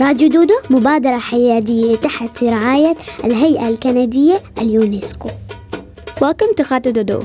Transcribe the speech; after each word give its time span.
راديو 0.00 0.28
دودو 0.28 0.54
مبادرة 0.70 1.18
حيادية 1.18 1.96
تحت 1.96 2.44
رعاية 2.44 2.96
الهيئة 3.24 3.68
الكندية 3.68 4.42
اليونسكو 4.58 5.28
Welcome 6.20 6.54
to 6.54 6.64
Radio 6.70 6.92
Dodo, 6.92 7.18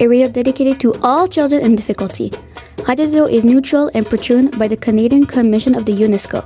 a 0.00 0.06
radio 0.08 0.28
dedicated 0.28 0.76
to 0.80 0.92
all 1.02 1.28
children 1.28 1.60
in 1.66 1.76
difficulty. 1.76 2.30
Radio 2.88 3.06
Dodo 3.06 3.26
is 3.26 3.44
neutral 3.44 3.90
and 3.94 4.04
patroned 4.06 4.58
by 4.58 4.66
the 4.68 4.76
Canadian 4.76 5.24
Commission 5.26 5.74
of 5.76 5.84
the 5.84 5.94
UNESCO. 6.06 6.40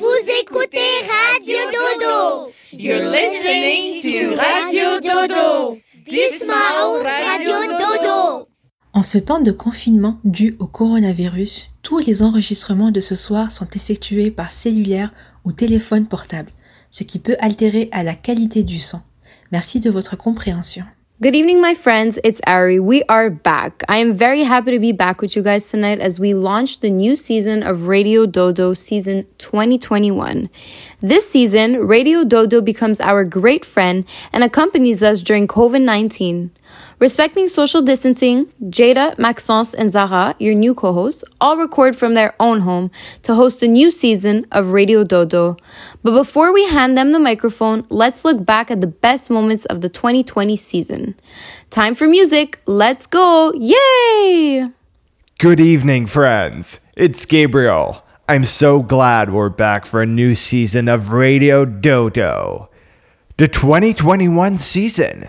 Vous 0.00 0.22
écoutez 0.40 0.92
Radio 1.10 1.60
Dodo. 1.76 2.52
You're 2.72 3.06
listening 3.18 4.02
to 4.02 4.36
Radio 4.36 5.00
Dodo. 5.00 5.78
Dismao 6.06 7.02
Radio 7.02 7.56
Dodo. 7.82 8.48
En 8.96 9.02
ce 9.02 9.18
temps 9.18 9.40
de 9.40 9.50
confinement 9.50 10.20
dû 10.22 10.54
au 10.60 10.68
coronavirus, 10.68 11.68
tous 11.82 11.98
les 11.98 12.22
enregistrements 12.22 12.92
de 12.92 13.00
ce 13.00 13.16
soir 13.16 13.50
sont 13.50 13.66
effectués 13.74 14.30
par 14.30 14.52
cellulaire 14.52 15.12
ou 15.44 15.50
téléphone 15.50 16.06
portable, 16.06 16.52
ce 16.92 17.02
qui 17.02 17.18
peut 17.18 17.34
altérer 17.40 17.88
à 17.90 18.04
la 18.04 18.14
qualité 18.14 18.62
du 18.62 18.78
son. 18.78 19.00
Merci 19.50 19.80
de 19.80 19.90
votre 19.90 20.16
compréhension. 20.16 20.84
Good 21.20 21.34
evening, 21.34 21.60
my 21.60 21.74
friends. 21.74 22.20
It's 22.22 22.40
Ari. 22.46 22.78
We 22.78 23.02
are 23.08 23.30
back. 23.30 23.84
I 23.88 23.98
am 23.98 24.12
very 24.12 24.44
happy 24.44 24.72
to 24.72 24.80
be 24.80 24.92
back 24.92 25.20
with 25.20 25.34
you 25.34 25.42
guys 25.42 25.68
tonight 25.68 26.00
as 26.00 26.20
we 26.20 26.32
launch 26.32 26.80
the 26.80 26.90
new 26.90 27.16
season 27.16 27.62
of 27.62 27.88
Radio 27.88 28.26
Dodo 28.26 28.74
season 28.74 29.24
2021. 29.38 30.48
This 31.00 31.28
season, 31.28 31.86
Radio 31.86 32.24
Dodo 32.24 32.60
becomes 32.60 33.00
our 33.00 33.24
great 33.24 33.64
friend 33.64 34.04
and 34.32 34.44
accompanies 34.44 35.02
us 35.02 35.22
during 35.22 35.48
COVID 35.48 35.82
19. 35.82 36.50
Respecting 37.00 37.48
social 37.48 37.82
distancing, 37.82 38.46
Jada, 38.62 39.18
Maxence, 39.18 39.74
and 39.74 39.90
Zara, 39.90 40.36
your 40.38 40.54
new 40.54 40.74
co 40.74 40.92
hosts, 40.92 41.24
all 41.40 41.56
record 41.56 41.96
from 41.96 42.14
their 42.14 42.34
own 42.38 42.60
home 42.60 42.90
to 43.22 43.34
host 43.34 43.60
the 43.60 43.68
new 43.68 43.90
season 43.90 44.46
of 44.52 44.68
Radio 44.68 45.02
Dodo. 45.02 45.56
But 46.02 46.12
before 46.12 46.52
we 46.52 46.68
hand 46.68 46.96
them 46.96 47.10
the 47.10 47.18
microphone, 47.18 47.84
let's 47.88 48.24
look 48.24 48.44
back 48.44 48.70
at 48.70 48.80
the 48.80 48.86
best 48.86 49.28
moments 49.28 49.64
of 49.66 49.80
the 49.80 49.88
2020 49.88 50.56
season. 50.56 51.14
Time 51.70 51.94
for 51.94 52.06
music. 52.06 52.60
Let's 52.66 53.06
go. 53.06 53.52
Yay! 53.54 54.68
Good 55.38 55.58
evening, 55.58 56.06
friends. 56.06 56.80
It's 56.96 57.26
Gabriel. 57.26 58.04
I'm 58.28 58.44
so 58.44 58.80
glad 58.80 59.32
we're 59.32 59.50
back 59.50 59.84
for 59.84 60.00
a 60.00 60.06
new 60.06 60.34
season 60.34 60.88
of 60.88 61.12
Radio 61.12 61.64
Dodo. 61.64 62.70
The 63.36 63.48
2021 63.48 64.58
season. 64.58 65.28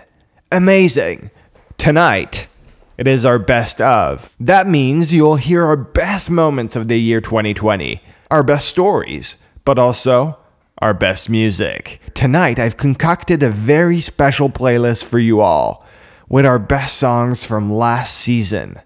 Amazing. 0.52 1.30
Tonight, 1.78 2.48
it 2.96 3.06
is 3.06 3.24
our 3.24 3.38
best 3.38 3.80
of. 3.80 4.30
That 4.40 4.66
means 4.66 5.12
you'll 5.12 5.36
hear 5.36 5.64
our 5.64 5.76
best 5.76 6.30
moments 6.30 6.74
of 6.74 6.88
the 6.88 6.98
year 6.98 7.20
2020, 7.20 8.02
our 8.30 8.42
best 8.42 8.66
stories, 8.68 9.36
but 9.64 9.78
also 9.78 10.38
our 10.78 10.94
best 10.94 11.28
music. 11.28 12.00
Tonight, 12.14 12.58
I've 12.58 12.76
concocted 12.76 13.42
a 13.42 13.50
very 13.50 14.00
special 14.00 14.50
playlist 14.50 15.04
for 15.04 15.18
you 15.18 15.40
all 15.40 15.84
with 16.28 16.46
our 16.46 16.58
best 16.58 16.96
songs 16.96 17.46
from 17.46 17.70
last 17.70 18.16
season. 18.16 18.80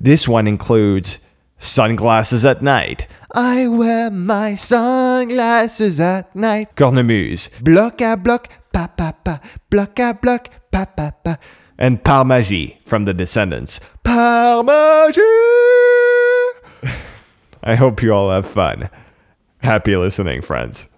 This 0.00 0.28
one 0.28 0.46
includes 0.46 1.18
Sunglasses 1.58 2.44
at 2.44 2.62
Night. 2.62 3.06
I 3.32 3.68
wear 3.68 4.10
my 4.10 4.54
sunglasses 4.54 5.98
at 5.98 6.34
night. 6.36 6.76
Cornemuse. 6.76 7.48
Bloc 7.62 7.98
à 7.98 8.22
bloc, 8.22 8.48
pa 8.72 8.88
pa 8.88 9.12
pa. 9.12 9.40
Bloc 9.70 9.94
à 9.96 10.20
bloc, 10.20 10.50
pa 10.70 10.84
pa 10.84 11.10
pa. 11.10 11.38
And 11.78 12.04
Par 12.04 12.24
Magie 12.24 12.78
from 12.84 13.04
The 13.04 13.14
Descendants. 13.14 13.80
Par 14.04 14.62
Magie! 14.62 15.20
I 17.62 17.74
hope 17.74 18.02
you 18.02 18.12
all 18.12 18.30
have 18.30 18.46
fun. 18.46 18.90
Happy 19.58 19.96
listening, 19.96 20.42
friends. 20.42 20.88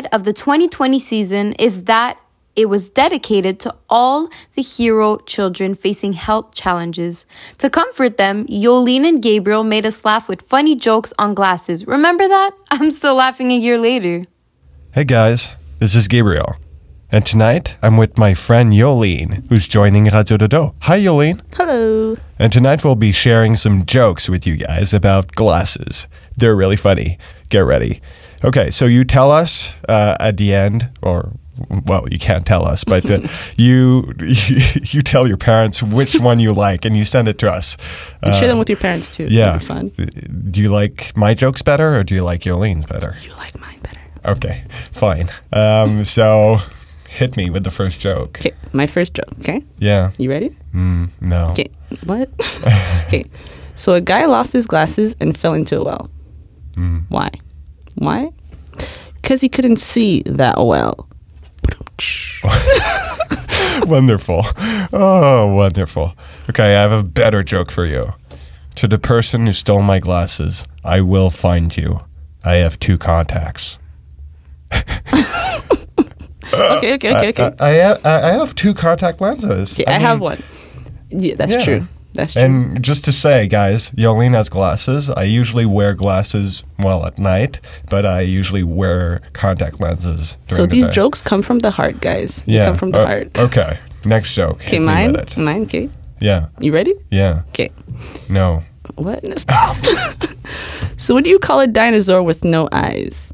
Highlight 0.00 0.14
of 0.14 0.24
the 0.24 0.32
2020 0.32 0.98
season 0.98 1.52
is 1.58 1.84
that 1.84 2.18
it 2.56 2.68
was 2.68 2.90
dedicated 2.90 3.60
to 3.60 3.74
all 3.88 4.28
the 4.54 4.62
hero 4.62 5.18
children 5.18 5.74
facing 5.74 6.14
health 6.14 6.52
challenges. 6.52 7.26
To 7.58 7.70
comfort 7.70 8.16
them, 8.16 8.46
Yolene 8.46 9.06
and 9.06 9.22
Gabriel 9.22 9.64
made 9.64 9.86
us 9.86 10.04
laugh 10.04 10.28
with 10.28 10.42
funny 10.42 10.74
jokes 10.76 11.12
on 11.18 11.34
glasses. 11.34 11.86
Remember 11.86 12.26
that? 12.28 12.50
I'm 12.70 12.90
still 12.90 13.14
laughing 13.14 13.52
a 13.52 13.56
year 13.56 13.78
later. 13.78 14.26
Hey 14.92 15.04
guys, 15.04 15.50
this 15.78 15.94
is 15.94 16.08
Gabriel. 16.08 16.56
And 17.12 17.24
tonight 17.26 17.76
I'm 17.82 17.96
with 17.96 18.18
my 18.18 18.34
friend 18.34 18.72
Yolene, 18.72 19.48
who's 19.48 19.66
joining 19.68 20.04
Radio 20.04 20.36
Dodo. 20.36 20.74
Hi 20.82 20.98
Yolene. 20.98 21.40
Hello. 21.54 22.16
And 22.38 22.52
tonight 22.52 22.84
we'll 22.84 22.96
be 22.96 23.12
sharing 23.12 23.56
some 23.56 23.84
jokes 23.84 24.28
with 24.28 24.46
you 24.46 24.56
guys 24.56 24.94
about 24.94 25.32
glasses. 25.32 26.08
They're 26.36 26.56
really 26.56 26.76
funny. 26.76 27.18
Get 27.48 27.60
ready. 27.60 28.00
Okay, 28.44 28.70
so 28.70 28.86
you 28.86 29.04
tell 29.04 29.30
us 29.30 29.74
uh, 29.88 30.16
at 30.20 30.36
the 30.36 30.54
end, 30.54 30.88
or 31.02 31.32
well, 31.86 32.08
you 32.08 32.18
can't 32.18 32.46
tell 32.46 32.64
us, 32.64 32.84
but 32.84 33.10
uh, 33.10 33.20
you 33.56 34.14
you 34.18 35.02
tell 35.02 35.26
your 35.28 35.36
parents 35.36 35.82
which 35.82 36.18
one 36.18 36.38
you 36.40 36.52
like, 36.54 36.84
and 36.86 36.96
you 36.96 37.04
send 37.04 37.28
it 37.28 37.38
to 37.38 37.50
us. 37.50 37.76
And 38.22 38.34
share 38.34 38.44
Uh, 38.44 38.48
them 38.48 38.58
with 38.58 38.68
your 38.70 38.78
parents 38.78 39.08
too. 39.10 39.26
Yeah. 39.28 39.58
Fun. 39.58 39.90
Do 40.50 40.60
you 40.62 40.70
like 40.70 41.12
my 41.16 41.34
jokes 41.34 41.62
better, 41.62 41.96
or 41.98 42.04
do 42.04 42.14
you 42.14 42.22
like 42.22 42.44
Yolene's 42.46 42.86
better? 42.86 43.14
You 43.22 43.34
like 43.36 43.58
mine 43.60 43.78
better. 43.82 44.00
Okay, 44.24 44.64
fine. 44.92 45.28
Um, 45.52 46.04
so 46.04 46.58
hit 47.08 47.36
me 47.36 47.50
with 47.50 47.64
the 47.64 47.70
first 47.70 48.00
joke. 48.00 48.38
Okay, 48.40 48.52
my 48.72 48.86
first 48.86 49.14
joke. 49.14 49.32
Okay, 49.40 49.62
Yeah. 49.78 50.10
you 50.18 50.30
ready? 50.30 50.54
Mm, 50.74 51.08
no. 51.20 51.48
Okay, 51.50 51.68
what? 52.04 52.28
okay, 53.06 53.24
so 53.74 53.94
a 53.94 54.00
guy 54.00 54.24
lost 54.26 54.52
his 54.54 54.66
glasses 54.66 55.14
and 55.20 55.36
fell 55.36 55.52
into 55.54 55.78
a 55.80 55.84
well. 55.84 56.08
Mm. 56.76 57.02
Why? 57.08 57.28
Why? 57.96 58.30
Because 59.20 59.40
he 59.40 59.48
couldn't 59.48 59.76
see 59.78 60.22
that 60.26 60.56
well. 60.64 61.08
wonderful. 63.86 64.42
Oh, 64.92 65.52
wonderful. 65.54 66.14
Okay, 66.48 66.76
I 66.76 66.80
have 66.82 66.92
a 66.92 67.02
better 67.02 67.42
joke 67.42 67.70
for 67.70 67.84
you. 67.84 68.14
To 68.76 68.88
the 68.88 68.98
person 68.98 69.46
who 69.46 69.52
stole 69.52 69.82
my 69.82 69.98
glasses, 69.98 70.64
I 70.84 71.00
will 71.02 71.30
find 71.30 71.76
you. 71.76 72.00
I 72.44 72.54
have 72.56 72.78
two 72.78 72.98
contacts. 72.98 73.78
Okay, 76.52 76.94
okay, 76.94 77.14
okay, 77.16 77.28
okay. 77.28 77.50
I, 77.60 77.64
I, 77.64 77.68
I, 77.68 77.72
have, 77.74 78.04
I 78.06 78.30
have 78.32 78.54
two 78.56 78.74
contact 78.74 79.20
lenses. 79.20 79.80
I, 79.86 79.92
have 79.92 80.20
one. 80.20 80.42
Yeah, 81.10 81.34
that's 81.36 81.52
Yeah. 81.52 81.64
true. 81.64 81.88
That's 82.20 82.34
true. 82.34 82.42
And 82.42 82.82
just 82.84 83.04
to 83.06 83.12
say, 83.12 83.48
guys, 83.48 83.90
Yolene 83.92 84.34
has 84.34 84.50
glasses. 84.50 85.08
I 85.08 85.22
usually 85.22 85.64
wear 85.64 85.94
glasses, 85.94 86.64
well, 86.78 87.06
at 87.06 87.18
night, 87.18 87.60
but 87.88 88.04
I 88.04 88.20
usually 88.20 88.62
wear 88.62 89.22
contact 89.32 89.80
lenses. 89.80 90.36
so 90.46 90.56
during 90.56 90.68
the 90.68 90.76
these 90.76 90.86
day. 90.88 90.92
jokes 90.92 91.22
come 91.22 91.40
from 91.40 91.60
the 91.60 91.70
heart, 91.70 92.02
guys. 92.02 92.42
They 92.42 92.54
yeah. 92.54 92.66
come 92.66 92.76
from 92.76 92.90
the 92.90 93.00
uh, 93.00 93.06
heart. 93.06 93.38
Okay. 93.38 93.78
Next 94.04 94.34
joke. 94.34 94.60
Okay, 94.60 94.78
mine. 94.78 95.16
Mine. 95.38 95.62
Okay. 95.62 95.88
Yeah. 96.20 96.48
You 96.58 96.74
ready? 96.74 96.92
Yeah. 97.10 97.42
Okay. 97.48 97.70
No. 98.28 98.62
What? 98.96 99.24
Stop. 99.38 99.76
so, 100.98 101.14
what 101.14 101.24
do 101.24 101.30
you 101.30 101.38
call 101.38 101.60
a 101.60 101.66
dinosaur 101.66 102.22
with 102.22 102.44
no 102.44 102.68
eyes? 102.70 103.32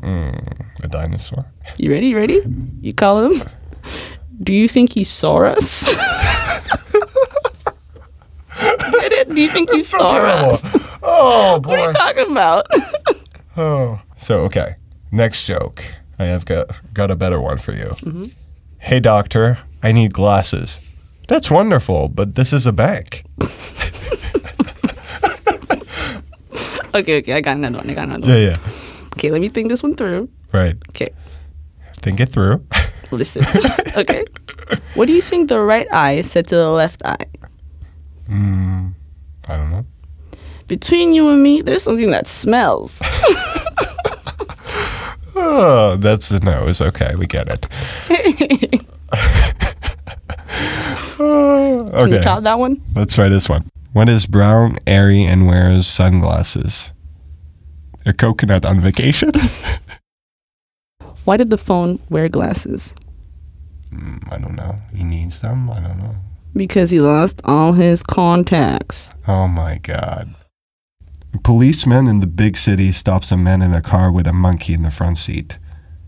Mm, 0.00 0.66
a 0.82 0.88
dinosaur. 0.88 1.44
You 1.76 1.90
ready? 1.90 2.08
You 2.08 2.16
ready? 2.16 2.40
You 2.80 2.94
call 2.94 3.30
him? 3.30 3.42
Do 4.42 4.54
you 4.54 4.66
think 4.66 4.92
he 4.92 5.04
saw 5.04 5.44
us? 5.44 5.84
Get 8.58 9.12
it? 9.12 9.17
Do 9.28 9.40
you 9.40 9.48
think 9.48 9.70
he 9.70 9.82
saw 9.82 10.08
us? 10.08 10.62
Oh, 11.00 11.60
boy! 11.60 11.70
What 11.70 11.78
are 11.80 11.86
you 11.88 11.92
talking 11.92 12.30
about? 12.32 12.66
Oh. 13.56 14.00
So, 14.16 14.40
okay. 14.44 14.74
Next 15.10 15.44
joke. 15.46 15.82
I 16.18 16.24
have 16.26 16.44
got, 16.44 16.70
got 16.94 17.10
a 17.10 17.16
better 17.16 17.40
one 17.40 17.58
for 17.58 17.72
you. 17.72 17.94
Mhm. 18.06 18.32
Hey, 18.78 19.00
doctor, 19.00 19.58
I 19.82 19.90
need 19.92 20.12
glasses. 20.12 20.78
That's 21.26 21.50
wonderful, 21.50 22.08
but 22.08 22.34
this 22.36 22.52
is 22.52 22.66
a 22.66 22.72
bank. 22.72 23.24
okay, 26.94 27.18
okay. 27.18 27.32
I 27.34 27.40
got 27.40 27.56
another 27.56 27.78
one. 27.78 27.90
I 27.90 27.94
got 27.94 28.04
another 28.08 28.26
Yeah, 28.28 28.34
one. 28.34 28.42
Yeah, 28.42 28.48
yeah. 28.50 29.06
Okay, 29.16 29.30
let 29.30 29.40
me 29.40 29.48
think 29.48 29.68
this 29.70 29.82
one 29.82 29.94
through. 29.94 30.28
Right. 30.52 30.76
Okay. 30.90 31.10
Think 31.96 32.20
it 32.20 32.26
through. 32.26 32.64
Listen. 33.10 33.44
okay. 33.96 34.24
What 34.94 35.06
do 35.06 35.12
you 35.12 35.22
think 35.22 35.48
the 35.48 35.60
right 35.60 35.86
eye 35.92 36.22
said 36.22 36.46
to 36.48 36.56
the 36.56 36.70
left 36.70 37.02
eye? 37.04 37.26
Mm, 38.30 38.77
I 39.48 39.56
don't 39.56 39.70
know. 39.70 39.86
Between 40.66 41.14
you 41.14 41.30
and 41.30 41.42
me, 41.42 41.62
there's 41.62 41.82
something 41.82 42.10
that 42.10 42.26
smells. 42.26 43.02
Oh, 45.40 45.96
that's 45.96 46.32
a 46.32 46.40
nose. 46.40 46.80
Okay, 46.80 47.14
we 47.14 47.26
get 47.26 47.48
it. 47.48 47.66
Oh, 51.20 51.88
Can 51.98 52.08
you 52.10 52.16
okay. 52.16 52.20
top 52.22 52.42
that 52.42 52.58
one? 52.58 52.82
Let's 52.94 53.14
try 53.14 53.28
this 53.28 53.48
one. 53.48 53.70
What 53.92 54.08
is 54.08 54.26
brown, 54.26 54.78
airy, 54.86 55.22
and 55.24 55.46
wears 55.46 55.86
sunglasses? 55.86 56.92
A 58.04 58.12
coconut 58.12 58.64
on 58.64 58.80
vacation? 58.80 59.30
Why 61.24 61.36
did 61.36 61.50
the 61.50 61.58
phone 61.58 62.00
wear 62.10 62.28
glasses? 62.28 62.92
Mm, 63.92 64.32
I 64.32 64.38
don't 64.38 64.56
know. 64.56 64.74
He 64.94 65.04
needs 65.04 65.40
them? 65.40 65.70
I 65.70 65.80
don't 65.80 65.98
know. 65.98 66.16
Because 66.54 66.90
he 66.90 67.00
lost 67.00 67.40
all 67.44 67.72
his 67.72 68.02
contacts. 68.02 69.10
Oh 69.26 69.48
my 69.48 69.78
god. 69.78 70.34
A 71.34 71.38
policeman 71.38 72.08
in 72.08 72.20
the 72.20 72.26
big 72.26 72.56
city 72.56 72.90
stops 72.90 73.30
a 73.30 73.36
man 73.36 73.62
in 73.62 73.74
a 73.74 73.82
car 73.82 74.10
with 74.10 74.26
a 74.26 74.32
monkey 74.32 74.72
in 74.72 74.82
the 74.82 74.90
front 74.90 75.18
seat. 75.18 75.58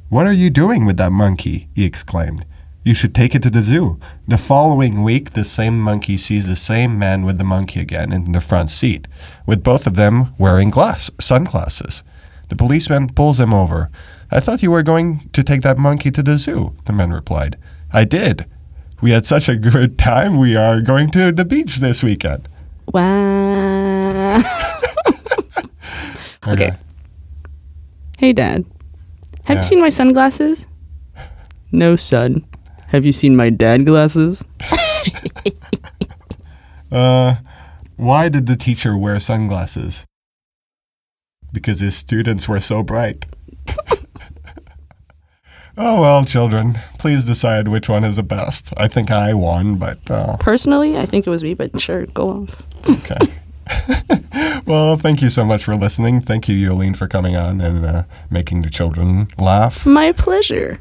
What 0.08 0.26
are 0.26 0.32
you 0.32 0.50
doing 0.50 0.86
with 0.86 0.96
that 0.96 1.12
monkey? 1.12 1.68
he 1.74 1.84
exclaimed. 1.84 2.44
You 2.82 2.94
should 2.94 3.14
take 3.14 3.34
it 3.34 3.42
to 3.42 3.50
the 3.50 3.62
zoo. 3.62 4.00
The 4.26 4.38
following 4.38 5.02
week, 5.02 5.32
the 5.32 5.44
same 5.44 5.78
monkey 5.78 6.16
sees 6.16 6.48
the 6.48 6.56
same 6.56 6.98
man 6.98 7.24
with 7.24 7.36
the 7.36 7.44
monkey 7.44 7.80
again 7.80 8.10
in 8.10 8.32
the 8.32 8.40
front 8.40 8.70
seat, 8.70 9.06
with 9.46 9.62
both 9.62 9.86
of 9.86 9.96
them 9.96 10.34
wearing 10.38 10.70
glass 10.70 11.10
sunglasses. 11.20 12.02
The 12.48 12.56
policeman 12.56 13.08
pulls 13.08 13.38
him 13.38 13.52
over. 13.52 13.90
I 14.30 14.40
thought 14.40 14.62
you 14.62 14.70
were 14.70 14.82
going 14.82 15.28
to 15.32 15.44
take 15.44 15.60
that 15.60 15.76
monkey 15.76 16.10
to 16.10 16.22
the 16.22 16.38
zoo, 16.38 16.74
the 16.86 16.94
man 16.94 17.12
replied. 17.12 17.58
I 17.92 18.04
did. 18.04 18.46
We 19.02 19.10
had 19.10 19.24
such 19.26 19.48
a 19.48 19.56
good 19.56 19.98
time, 19.98 20.38
we 20.38 20.56
are 20.56 20.80
going 20.82 21.08
to 21.10 21.32
the 21.32 21.44
beach 21.44 21.76
this 21.76 22.02
weekend. 22.02 22.46
Wow. 22.92 24.42
okay. 26.46 26.72
Hey, 28.18 28.32
Dad. 28.34 28.64
Have 29.44 29.56
Yeah. 29.56 29.62
you 29.62 29.62
seen 29.62 29.80
my 29.80 29.88
sunglasses? 29.88 30.66
No, 31.72 31.96
son. 31.96 32.44
Have 32.88 33.06
you 33.06 33.12
seen 33.12 33.36
my 33.36 33.50
dad 33.50 33.86
glasses? 33.86 34.44
Uh, 36.92 37.36
why 37.94 38.28
did 38.28 38.46
the 38.46 38.56
teacher 38.56 38.98
wear 38.98 39.20
sunglasses? 39.20 40.04
Because 41.52 41.78
his 41.78 41.94
students 41.94 42.48
were 42.48 42.58
so 42.60 42.82
bright. 42.82 43.26
oh 45.78 46.00
well, 46.00 46.24
children, 46.24 46.78
please 46.98 47.24
decide 47.24 47.68
which 47.68 47.88
one 47.88 48.04
is 48.04 48.16
the 48.16 48.22
best. 48.22 48.72
I 48.76 48.88
think 48.88 49.10
I 49.10 49.34
won, 49.34 49.76
but 49.76 49.98
uh, 50.10 50.36
Personally, 50.38 50.96
I 50.96 51.06
think 51.06 51.26
it 51.26 51.30
was 51.30 51.42
me, 51.42 51.54
but 51.54 51.80
sure, 51.80 52.06
go 52.06 52.30
off. 52.42 52.62
Okay. 52.88 53.16
Well, 54.66 54.94
thank 54.96 55.20
you 55.20 55.30
so 55.30 55.44
much 55.44 55.64
for 55.64 55.74
listening. 55.74 56.20
Thank 56.20 56.48
you, 56.48 56.54
Yolene, 56.54 56.96
for 56.96 57.08
coming 57.08 57.34
on 57.34 57.60
and 57.60 57.84
uh, 57.84 58.02
making 58.30 58.62
the 58.62 58.70
children 58.70 59.26
laugh. 59.38 59.84
My 59.84 60.12
pleasure. 60.12 60.78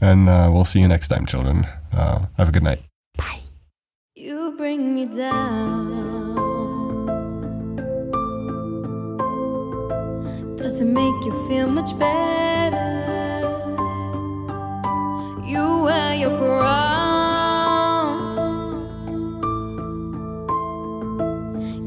And 0.00 0.28
uh, 0.28 0.48
we'll 0.52 0.64
see 0.64 0.80
you 0.80 0.86
next 0.86 1.08
time, 1.08 1.26
children. 1.26 1.66
Uh, 1.92 2.26
have 2.36 2.50
a 2.50 2.52
good 2.52 2.62
night. 2.62 2.80
Bye. 3.16 3.40
You 4.14 4.54
bring 4.56 4.94
me 4.94 5.06
down. 5.06 6.36
Does 10.56 10.78
it 10.80 10.84
make 10.86 11.24
you 11.24 11.48
feel 11.48 11.66
much 11.66 11.98
better? 11.98 13.01
You 15.44 15.82
wear 15.82 16.14
your 16.14 16.36
crown. 16.38 16.62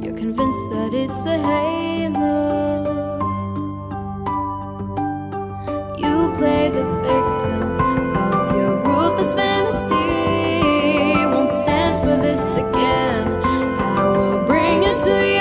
You're 0.04 0.18
convinced 0.18 0.70
that 0.72 0.94
it's 0.94 1.26
a 1.26 1.38
halo. 1.40 2.84
You 5.98 6.34
play 6.38 6.70
the 6.70 6.84
victim 7.02 7.64
of 7.80 8.56
your 8.58 8.76
ruthless 8.84 9.34
fantasy. 9.34 9.96
Won't 11.26 11.54
stand 11.54 11.98
for 12.02 12.18
this 12.22 12.58
again. 12.58 13.28
I 13.44 14.04
will 14.10 14.46
bring 14.46 14.84
you 14.84 15.00
to 15.00 15.16
your 15.34 15.35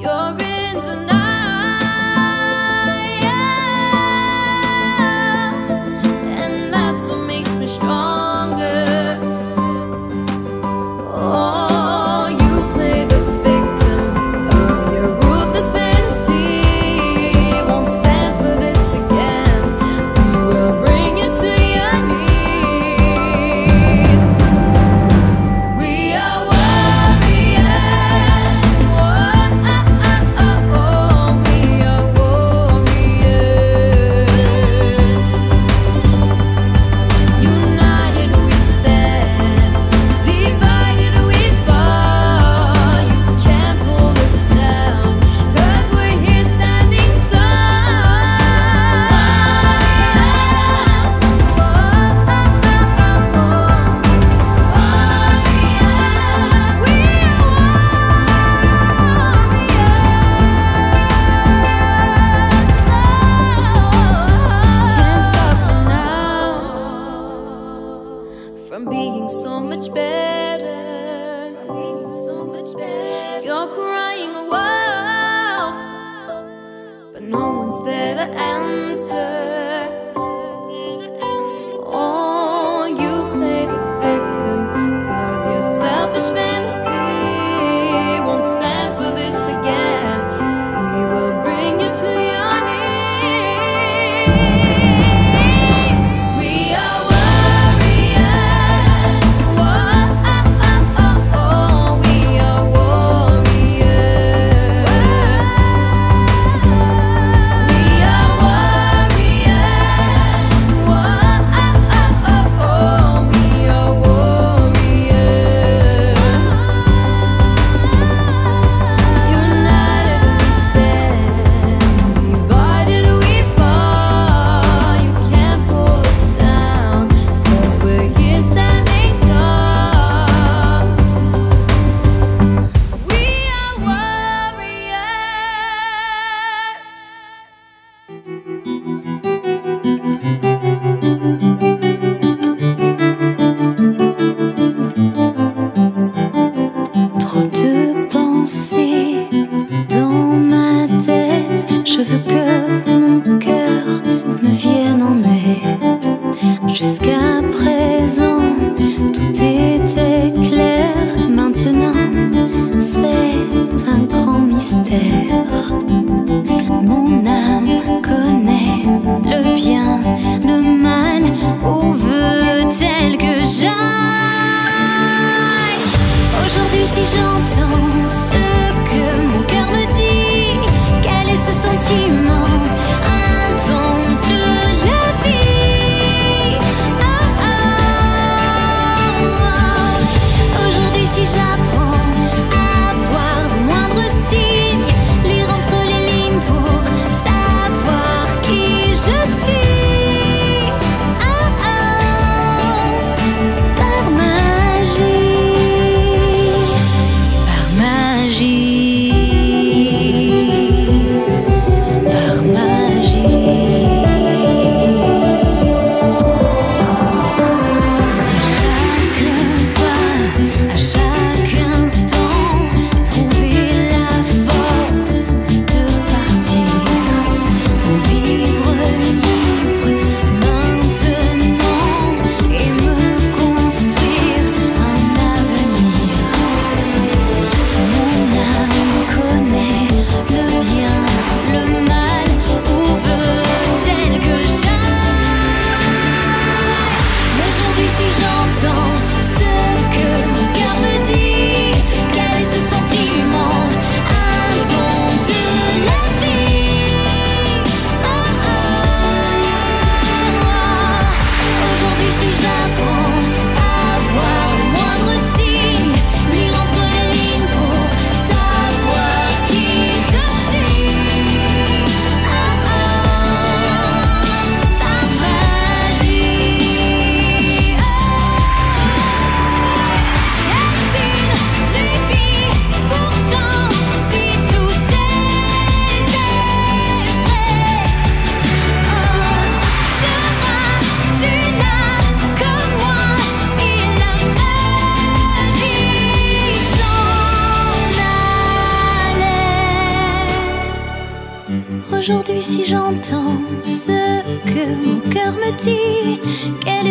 You're 0.00 0.34
in 0.40 0.80
denial. 0.80 1.29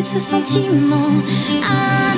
Ce 0.09 0.17
sentiment. 0.17 1.11
Intense 1.61 2.08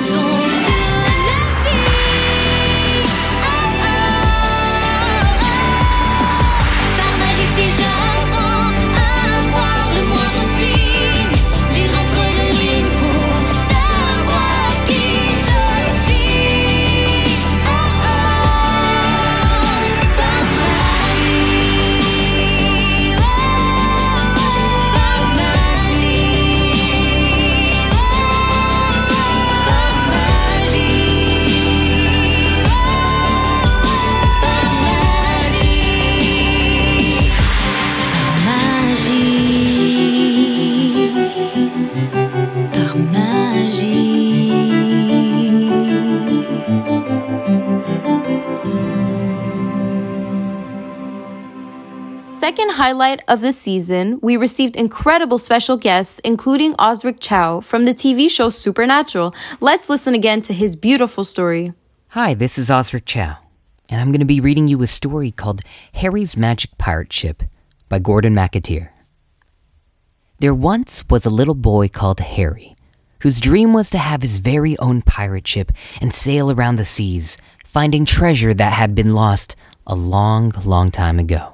highlight 52.92 53.22
of 53.26 53.40
the 53.40 53.52
season, 53.52 54.18
we 54.20 54.36
received 54.36 54.76
incredible 54.76 55.38
special 55.38 55.78
guests, 55.78 56.18
including 56.24 56.74
Osric 56.78 57.20
Chau 57.20 57.62
from 57.62 57.86
the 57.86 57.94
TV 57.94 58.28
show 58.28 58.50
Supernatural. 58.50 59.34
Let's 59.60 59.88
listen 59.88 60.14
again 60.14 60.42
to 60.42 60.52
his 60.52 60.76
beautiful 60.76 61.24
story. 61.24 61.72
Hi, 62.10 62.34
this 62.34 62.58
is 62.58 62.70
Osric 62.70 63.06
Chau, 63.06 63.38
and 63.88 63.98
I'm 63.98 64.08
going 64.08 64.20
to 64.20 64.26
be 64.26 64.42
reading 64.42 64.68
you 64.68 64.82
a 64.82 64.86
story 64.86 65.30
called 65.30 65.62
Harry's 65.94 66.36
Magic 66.36 66.76
Pirate 66.76 67.14
Ship 67.14 67.42
by 67.88 67.98
Gordon 67.98 68.34
McAteer. 68.34 68.90
There 70.40 70.54
once 70.54 71.02
was 71.08 71.24
a 71.24 71.30
little 71.30 71.54
boy 71.54 71.88
called 71.88 72.20
Harry, 72.20 72.76
whose 73.22 73.40
dream 73.40 73.72
was 73.72 73.88
to 73.88 73.98
have 73.98 74.20
his 74.20 74.36
very 74.36 74.76
own 74.80 75.00
pirate 75.00 75.48
ship 75.48 75.72
and 76.02 76.12
sail 76.12 76.50
around 76.50 76.76
the 76.76 76.84
seas, 76.84 77.38
finding 77.64 78.04
treasure 78.04 78.52
that 78.52 78.74
had 78.74 78.94
been 78.94 79.14
lost 79.14 79.56
a 79.86 79.94
long, 79.94 80.52
long 80.66 80.90
time 80.90 81.18
ago. 81.18 81.51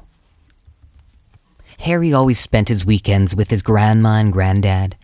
Harry 1.79 2.13
always 2.13 2.41
spent 2.41 2.69
his 2.69 2.85
weekends 2.85 3.35
with 3.35 3.51
his 3.51 3.63
grandma 3.63 4.19
and 4.19 4.33
granddad. 4.33 4.97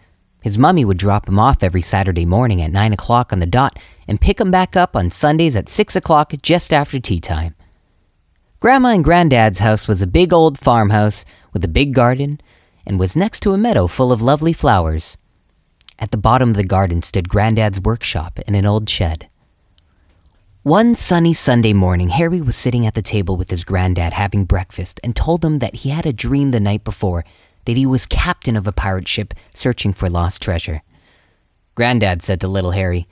His 0.43 0.59
mummy 0.59 0.85
would 0.85 0.99
drop 0.99 1.29
him 1.29 1.39
off 1.39 1.63
every 1.63 1.81
Saturday 1.81 2.27
morning 2.27 2.61
at 2.61 2.73
9 2.73 2.93
o'clock 2.93 3.33
on 3.33 3.39
the 3.39 3.47
dot 3.47 3.79
and 4.07 4.21
pick 4.21 4.41
him 4.41 4.51
back 4.51 4.77
up 4.77 4.95
on 4.95 5.09
Sundays 5.09 5.57
at 5.57 5.69
6 5.69 5.97
o'clock 5.97 6.35
just 6.43 6.73
after 6.73 6.99
tea 6.99 7.21
time. 7.21 7.55
Grandma 8.61 8.89
and 8.89 9.05
Granddad's 9.05 9.61
house 9.61 9.87
was 9.87 10.03
a 10.03 10.07
big 10.07 10.33
old 10.33 10.59
farmhouse 10.59 11.25
with 11.53 11.65
a 11.65 11.69
big 11.69 11.95
garden 11.95 12.41
and 12.87 12.99
was 12.99 13.17
next 13.17 13.41
to 13.41 13.53
a 13.53 13.59
meadow 13.59 13.87
full 13.87 14.13
of 14.13 14.21
lovely 14.21 14.53
flowers. 14.53 15.17
At 15.99 16.11
the 16.11 16.19
bottom 16.19 16.51
of 16.51 16.57
the 16.57 16.65
garden 16.65 17.03
stood 17.03 17.29
Granddad's 17.29 17.81
workshop 17.81 18.41
in 18.41 18.55
an 18.55 18.67
old 18.67 18.89
shed. 18.89 19.29
One 20.65 20.95
sunny 20.95 21.35
Sunday 21.35 21.75
morning, 21.75 22.09
Harry 22.09 22.41
was 22.41 22.57
sitting 22.57 22.87
at 22.87 22.95
the 22.95 23.03
table 23.03 23.37
with 23.37 23.51
his 23.51 23.65
granddad 23.65 24.15
having 24.15 24.47
breakfast 24.47 24.99
and 25.05 25.15
told 25.15 25.45
him 25.45 25.59
that 25.59 25.75
he 25.75 25.91
had 25.91 26.07
a 26.07 26.13
dream 26.15 26.53
the 26.53 26.59
night 26.59 26.85
before 26.85 27.23
that 27.67 27.77
he 27.77 27.85
was 27.85 28.07
captain 28.07 28.57
of 28.57 28.67
a 28.67 28.73
pirate 28.73 29.07
ship 29.07 29.35
searching 29.53 29.93
for 29.93 30.09
lost 30.09 30.41
treasure. 30.41 30.81
Granddad 31.75 32.23
said 32.23 32.41
to 32.41 32.49
little 32.49 32.71
Harry, 32.71 33.07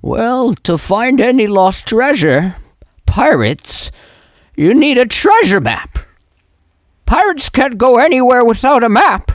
Well, 0.00 0.56
to 0.64 0.76
find 0.76 1.20
any 1.20 1.46
lost 1.46 1.86
treasure, 1.86 2.56
pirates, 3.06 3.92
you 4.56 4.74
need 4.74 4.98
a 4.98 5.06
treasure 5.06 5.60
map. 5.60 6.00
Pirates 7.06 7.48
can't 7.48 7.78
go 7.78 7.98
anywhere 7.98 8.44
without 8.44 8.82
a 8.82 8.88
map. 8.88 9.30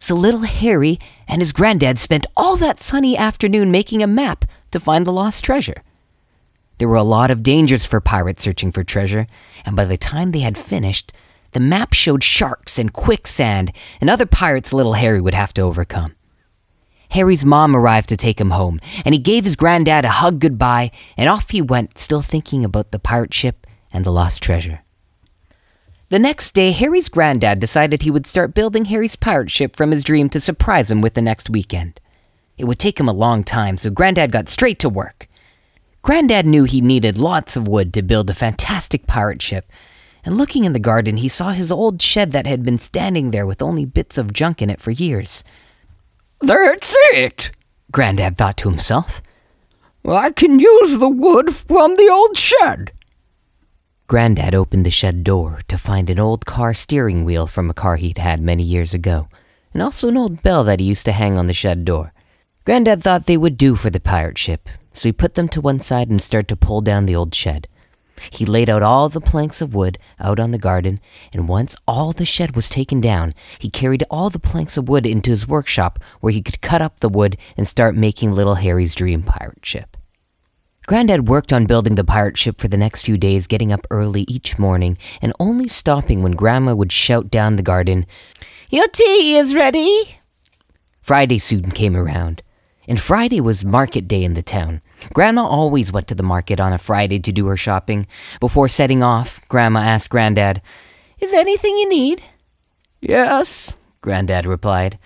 So 0.00 0.16
little 0.16 0.40
Harry 0.40 0.98
and 1.28 1.40
his 1.40 1.52
granddad 1.52 2.00
spent 2.00 2.26
all 2.36 2.56
that 2.56 2.80
sunny 2.80 3.16
afternoon 3.16 3.70
making 3.70 4.02
a 4.02 4.08
map 4.08 4.44
to 4.72 4.80
find 4.80 5.06
the 5.06 5.12
lost 5.12 5.44
treasure. 5.44 5.84
There 6.78 6.88
were 6.88 6.96
a 6.96 7.02
lot 7.02 7.30
of 7.30 7.42
dangers 7.42 7.86
for 7.86 8.00
pirates 8.00 8.42
searching 8.42 8.70
for 8.70 8.84
treasure, 8.84 9.26
and 9.64 9.74
by 9.74 9.84
the 9.84 9.96
time 9.96 10.32
they 10.32 10.40
had 10.40 10.58
finished, 10.58 11.12
the 11.52 11.60
map 11.60 11.94
showed 11.94 12.22
sharks 12.22 12.78
and 12.78 12.92
quicksand 12.92 13.72
and 14.00 14.10
other 14.10 14.26
pirates 14.26 14.72
little 14.72 14.92
Harry 14.94 15.20
would 15.20 15.34
have 15.34 15.54
to 15.54 15.62
overcome. 15.62 16.14
Harry's 17.10 17.44
mom 17.44 17.74
arrived 17.74 18.08
to 18.10 18.16
take 18.16 18.40
him 18.40 18.50
home, 18.50 18.80
and 19.04 19.14
he 19.14 19.20
gave 19.20 19.44
his 19.44 19.56
granddad 19.56 20.04
a 20.04 20.10
hug 20.10 20.38
goodbye, 20.38 20.90
and 21.16 21.28
off 21.28 21.50
he 21.50 21.62
went, 21.62 21.98
still 21.98 22.20
thinking 22.20 22.64
about 22.64 22.90
the 22.90 22.98
pirate 22.98 23.32
ship 23.32 23.66
and 23.92 24.04
the 24.04 24.12
lost 24.12 24.42
treasure. 24.42 24.82
The 26.08 26.18
next 26.18 26.52
day, 26.52 26.72
Harry's 26.72 27.08
granddad 27.08 27.58
decided 27.58 28.02
he 28.02 28.10
would 28.10 28.26
start 28.26 28.54
building 28.54 28.86
Harry's 28.86 29.16
pirate 29.16 29.50
ship 29.50 29.76
from 29.76 29.90
his 29.90 30.04
dream 30.04 30.28
to 30.30 30.40
surprise 30.40 30.90
him 30.90 31.00
with 31.00 31.14
the 31.14 31.22
next 31.22 31.48
weekend. 31.48 32.00
It 32.58 32.64
would 32.64 32.78
take 32.78 33.00
him 33.00 33.08
a 33.08 33.12
long 33.12 33.42
time, 33.44 33.76
so 33.76 33.90
granddad 33.90 34.30
got 34.30 34.48
straight 34.48 34.78
to 34.80 34.88
work. 34.88 35.28
Grandad 36.06 36.46
knew 36.46 36.62
he 36.62 36.80
needed 36.80 37.18
lots 37.18 37.56
of 37.56 37.66
wood 37.66 37.92
to 37.94 38.00
build 38.00 38.30
a 38.30 38.34
fantastic 38.34 39.08
pirate 39.08 39.42
ship, 39.42 39.72
and 40.24 40.36
looking 40.36 40.64
in 40.64 40.72
the 40.72 40.78
garden, 40.78 41.16
he 41.16 41.26
saw 41.26 41.50
his 41.50 41.68
old 41.68 42.00
shed 42.00 42.30
that 42.30 42.46
had 42.46 42.62
been 42.62 42.78
standing 42.78 43.32
there 43.32 43.44
with 43.44 43.60
only 43.60 43.84
bits 43.84 44.16
of 44.16 44.32
junk 44.32 44.62
in 44.62 44.70
it 44.70 44.80
for 44.80 44.92
years. 44.92 45.42
That's 46.40 46.94
it, 47.12 47.50
Grandad 47.90 48.38
thought 48.38 48.56
to 48.58 48.70
himself. 48.70 49.20
I 50.08 50.30
can 50.30 50.60
use 50.60 51.00
the 51.00 51.08
wood 51.08 51.52
from 51.52 51.96
the 51.96 52.08
old 52.08 52.36
shed. 52.36 52.92
Grandad 54.06 54.54
opened 54.54 54.86
the 54.86 54.92
shed 54.92 55.24
door 55.24 55.58
to 55.66 55.76
find 55.76 56.08
an 56.08 56.20
old 56.20 56.46
car 56.46 56.72
steering 56.72 57.24
wheel 57.24 57.48
from 57.48 57.68
a 57.68 57.74
car 57.74 57.96
he'd 57.96 58.18
had 58.18 58.40
many 58.40 58.62
years 58.62 58.94
ago, 58.94 59.26
and 59.74 59.82
also 59.82 60.06
an 60.06 60.16
old 60.16 60.40
bell 60.44 60.62
that 60.62 60.78
he 60.78 60.86
used 60.86 61.04
to 61.06 61.10
hang 61.10 61.36
on 61.36 61.48
the 61.48 61.52
shed 61.52 61.84
door. 61.84 62.12
Grandad 62.66 63.00
thought 63.00 63.26
they 63.26 63.36
would 63.36 63.56
do 63.56 63.76
for 63.76 63.90
the 63.90 64.00
pirate 64.00 64.36
ship, 64.36 64.68
so 64.92 65.08
he 65.08 65.12
put 65.12 65.34
them 65.34 65.46
to 65.50 65.60
one 65.60 65.78
side 65.78 66.10
and 66.10 66.20
started 66.20 66.48
to 66.48 66.56
pull 66.56 66.80
down 66.80 67.06
the 67.06 67.14
old 67.14 67.32
shed. 67.32 67.68
He 68.32 68.44
laid 68.44 68.68
out 68.68 68.82
all 68.82 69.08
the 69.08 69.20
planks 69.20 69.62
of 69.62 69.72
wood 69.72 69.98
out 70.18 70.40
on 70.40 70.50
the 70.50 70.58
garden, 70.58 70.98
and 71.32 71.48
once 71.48 71.76
all 71.86 72.10
the 72.10 72.24
shed 72.26 72.56
was 72.56 72.68
taken 72.68 73.00
down, 73.00 73.34
he 73.60 73.70
carried 73.70 74.02
all 74.10 74.30
the 74.30 74.40
planks 74.40 74.76
of 74.76 74.88
wood 74.88 75.06
into 75.06 75.30
his 75.30 75.46
workshop 75.46 76.00
where 76.18 76.32
he 76.32 76.42
could 76.42 76.60
cut 76.60 76.82
up 76.82 76.98
the 76.98 77.08
wood 77.08 77.36
and 77.56 77.68
start 77.68 77.94
making 77.94 78.32
little 78.32 78.56
Harry's 78.56 78.96
dream 78.96 79.22
pirate 79.22 79.64
ship. 79.64 79.96
Grandad 80.88 81.28
worked 81.28 81.52
on 81.52 81.66
building 81.66 81.94
the 81.94 82.02
pirate 82.02 82.36
ship 82.36 82.60
for 82.60 82.66
the 82.66 82.76
next 82.76 83.02
few 83.02 83.16
days, 83.16 83.46
getting 83.46 83.72
up 83.72 83.86
early 83.92 84.22
each 84.22 84.58
morning 84.58 84.98
and 85.22 85.32
only 85.38 85.68
stopping 85.68 86.20
when 86.20 86.32
Grandma 86.32 86.74
would 86.74 86.90
shout 86.90 87.30
down 87.30 87.54
the 87.54 87.62
garden, 87.62 88.06
Your 88.70 88.88
tea 88.88 89.36
is 89.36 89.54
ready! 89.54 90.18
Friday 91.00 91.38
soon 91.38 91.70
came 91.70 91.96
around, 91.96 92.42
and 92.88 93.00
Friday 93.00 93.40
was 93.40 93.64
market 93.64 94.08
day 94.08 94.24
in 94.24 94.34
the 94.34 94.42
town. 94.42 94.80
Grandma 95.12 95.44
always 95.44 95.92
went 95.92 96.08
to 96.08 96.14
the 96.14 96.22
market 96.22 96.60
on 96.60 96.72
a 96.72 96.78
Friday 96.78 97.18
to 97.20 97.32
do 97.32 97.46
her 97.46 97.56
shopping. 97.56 98.06
Before 98.40 98.68
setting 98.68 99.02
off, 99.02 99.46
Grandma 99.48 99.80
asked 99.80 100.10
Grandad, 100.10 100.62
Is 101.18 101.32
anything 101.32 101.76
you 101.76 101.88
need? 101.88 102.22
Yes, 103.00 103.76
Grandad 104.00 104.46
replied. 104.46 104.98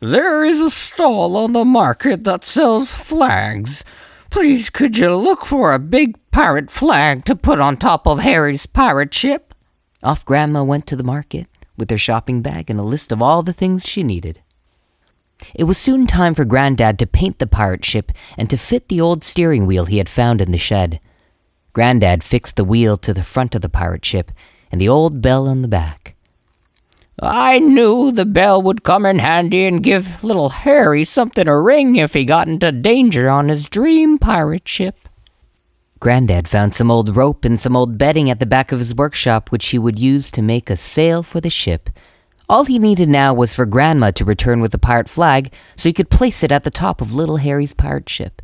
There 0.00 0.44
is 0.44 0.60
a 0.60 0.70
stall 0.70 1.36
on 1.36 1.52
the 1.52 1.64
market 1.64 2.24
that 2.24 2.44
sells 2.44 2.90
flags. 2.90 3.84
Please, 4.30 4.70
could 4.70 4.96
you 4.96 5.14
look 5.14 5.44
for 5.44 5.72
a 5.72 5.78
big 5.78 6.18
pirate 6.30 6.70
flag 6.70 7.24
to 7.24 7.34
put 7.34 7.60
on 7.60 7.76
top 7.76 8.06
of 8.06 8.20
Harry's 8.20 8.66
pirate 8.66 9.12
ship? 9.12 9.54
Off 10.02 10.24
Grandma 10.24 10.62
went 10.62 10.86
to 10.86 10.96
the 10.96 11.02
market 11.02 11.48
with 11.76 11.90
her 11.90 11.98
shopping 11.98 12.42
bag 12.42 12.70
and 12.70 12.78
a 12.78 12.84
list 12.84 13.10
of 13.10 13.22
all 13.22 13.42
the 13.42 13.52
things 13.52 13.86
she 13.86 14.02
needed. 14.02 14.40
It 15.54 15.64
was 15.64 15.78
soon 15.78 16.06
time 16.06 16.34
for 16.34 16.44
Grandad 16.44 16.98
to 16.98 17.06
paint 17.06 17.38
the 17.38 17.46
pirate 17.46 17.84
ship 17.84 18.12
and 18.36 18.50
to 18.50 18.56
fit 18.56 18.88
the 18.88 19.00
old 19.00 19.22
steering 19.22 19.66
wheel 19.66 19.86
he 19.86 19.98
had 19.98 20.08
found 20.08 20.40
in 20.40 20.52
the 20.52 20.58
shed. 20.58 21.00
Grandad 21.72 22.24
fixed 22.24 22.56
the 22.56 22.64
wheel 22.64 22.96
to 22.98 23.14
the 23.14 23.22
front 23.22 23.54
of 23.54 23.60
the 23.60 23.68
pirate 23.68 24.04
ship 24.04 24.32
and 24.70 24.80
the 24.80 24.88
old 24.88 25.22
bell 25.22 25.48
on 25.48 25.62
the 25.62 25.68
back. 25.68 26.16
I 27.20 27.58
knew 27.58 28.12
the 28.12 28.26
bell 28.26 28.62
would 28.62 28.84
come 28.84 29.04
in 29.04 29.18
handy 29.18 29.66
and 29.66 29.82
give 29.82 30.22
little 30.22 30.50
Harry 30.50 31.04
something 31.04 31.46
to 31.46 31.56
ring 31.56 31.96
if 31.96 32.14
he 32.14 32.24
got 32.24 32.46
into 32.46 32.70
danger 32.70 33.28
on 33.28 33.48
his 33.48 33.68
dream 33.68 34.18
pirate 34.18 34.68
ship. 34.68 35.08
Grandad 36.00 36.46
found 36.46 36.74
some 36.74 36.92
old 36.92 37.16
rope 37.16 37.44
and 37.44 37.58
some 37.58 37.74
old 37.74 37.98
bedding 37.98 38.30
at 38.30 38.38
the 38.38 38.46
back 38.46 38.70
of 38.70 38.78
his 38.78 38.94
workshop, 38.94 39.50
which 39.50 39.66
he 39.68 39.78
would 39.78 39.98
use 39.98 40.30
to 40.30 40.42
make 40.42 40.70
a 40.70 40.76
sail 40.76 41.24
for 41.24 41.40
the 41.40 41.50
ship. 41.50 41.90
All 42.48 42.64
he 42.64 42.78
needed 42.78 43.08
now 43.08 43.34
was 43.34 43.54
for 43.54 43.66
Grandma 43.66 44.10
to 44.12 44.24
return 44.24 44.60
with 44.60 44.72
the 44.72 44.78
pirate 44.78 45.08
flag 45.08 45.52
so 45.76 45.88
he 45.88 45.92
could 45.92 46.08
place 46.08 46.42
it 46.42 46.50
at 46.50 46.64
the 46.64 46.70
top 46.70 47.00
of 47.02 47.14
little 47.14 47.36
Harry's 47.36 47.74
pirate 47.74 48.08
ship. 48.08 48.40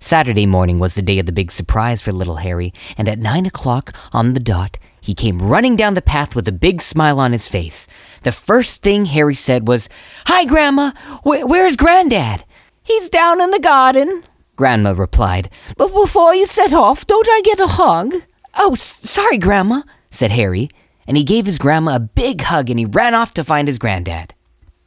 Saturday 0.00 0.46
morning 0.46 0.78
was 0.78 0.94
the 0.94 1.02
day 1.02 1.18
of 1.18 1.26
the 1.26 1.32
big 1.32 1.50
surprise 1.50 2.00
for 2.02 2.12
little 2.12 2.36
Harry, 2.36 2.72
and 2.96 3.08
at 3.08 3.18
nine 3.18 3.46
o'clock 3.46 3.92
on 4.12 4.34
the 4.34 4.40
dot, 4.40 4.78
he 5.00 5.14
came 5.14 5.40
running 5.42 5.74
down 5.74 5.94
the 5.94 6.02
path 6.02 6.36
with 6.36 6.46
a 6.46 6.52
big 6.52 6.80
smile 6.82 7.18
on 7.18 7.32
his 7.32 7.48
face. 7.48 7.86
The 8.22 8.30
first 8.30 8.82
thing 8.82 9.06
Harry 9.06 9.34
said 9.34 9.66
was, 9.66 9.88
Hi, 10.26 10.44
Grandma! 10.44 10.92
Wh- 11.22 11.48
where's 11.48 11.76
Grandad? 11.76 12.44
He's 12.84 13.08
down 13.08 13.40
in 13.40 13.50
the 13.50 13.58
garden, 13.58 14.22
Grandma 14.54 14.90
replied. 14.92 15.48
But 15.76 15.92
before 15.92 16.34
you 16.34 16.46
set 16.46 16.72
off, 16.72 17.06
don't 17.06 17.26
I 17.28 17.40
get 17.42 17.58
a 17.60 17.66
hug? 17.66 18.14
Oh, 18.56 18.72
s- 18.72 18.80
sorry, 18.82 19.38
Grandma, 19.38 19.82
said 20.10 20.30
Harry, 20.30 20.68
and 21.08 21.16
he 21.16 21.24
gave 21.24 21.46
his 21.46 21.58
grandma 21.58 21.96
a 21.96 22.00
big 22.00 22.42
hug 22.42 22.68
and 22.68 22.78
he 22.78 22.84
ran 22.84 23.14
off 23.14 23.32
to 23.34 23.42
find 23.42 23.66
his 23.66 23.78
granddad. 23.78 24.34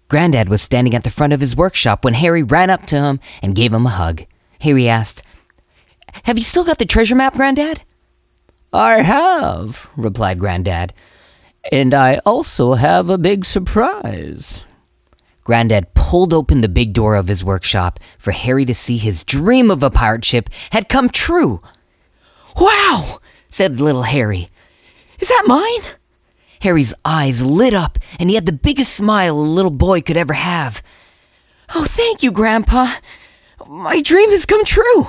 Granddad 0.07 0.49
was 0.49 0.61
standing 0.61 0.93
at 0.93 1.03
the 1.03 1.09
front 1.09 1.33
of 1.33 1.41
his 1.41 1.55
workshop 1.55 2.05
when 2.05 2.13
Harry 2.13 2.43
ran 2.43 2.69
up 2.69 2.85
to 2.87 2.95
him 3.01 3.19
and 3.41 3.55
gave 3.55 3.73
him 3.73 3.85
a 3.87 3.89
hug. 3.89 4.25
Harry 4.59 4.87
asked, 4.87 5.23
Have 6.23 6.37
you 6.37 6.43
still 6.43 6.63
got 6.63 6.77
the 6.77 6.85
treasure 6.85 7.15
map, 7.15 7.33
Granddad? 7.33 7.83
I 8.71 9.01
have, 9.01 9.89
replied 9.97 10.37
Granddad. 10.39 10.93
And 11.71 11.93
I 11.93 12.17
also 12.25 12.75
have 12.75 13.09
a 13.09 13.17
big 13.17 13.43
surprise. 13.43 14.63
Granddad 15.43 15.93
pulled 15.95 16.33
open 16.33 16.61
the 16.61 16.69
big 16.69 16.93
door 16.93 17.15
of 17.15 17.27
his 17.27 17.43
workshop 17.43 17.99
for 18.19 18.31
Harry 18.31 18.65
to 18.65 18.75
see 18.75 18.97
his 18.97 19.23
dream 19.23 19.71
of 19.71 19.81
a 19.81 19.89
pirate 19.89 20.23
ship 20.23 20.49
had 20.71 20.87
come 20.87 21.09
true. 21.09 21.59
Wow, 22.59 23.17
said 23.47 23.79
little 23.81 24.03
Harry. 24.03 24.47
Is 25.19 25.29
that 25.29 25.43
mine? 25.47 25.95
Harry's 26.61 26.93
eyes 27.03 27.43
lit 27.43 27.73
up 27.73 27.97
and 28.19 28.29
he 28.29 28.35
had 28.35 28.45
the 28.45 28.53
biggest 28.53 28.93
smile 28.95 29.35
a 29.35 29.41
little 29.41 29.71
boy 29.71 30.01
could 30.01 30.17
ever 30.17 30.33
have. 30.33 30.81
Oh, 31.73 31.85
thank 31.85 32.23
you, 32.23 32.31
Grandpa. 32.31 32.93
My 33.67 34.01
dream 34.01 34.29
has 34.31 34.45
come 34.45 34.63
true. 34.65 35.07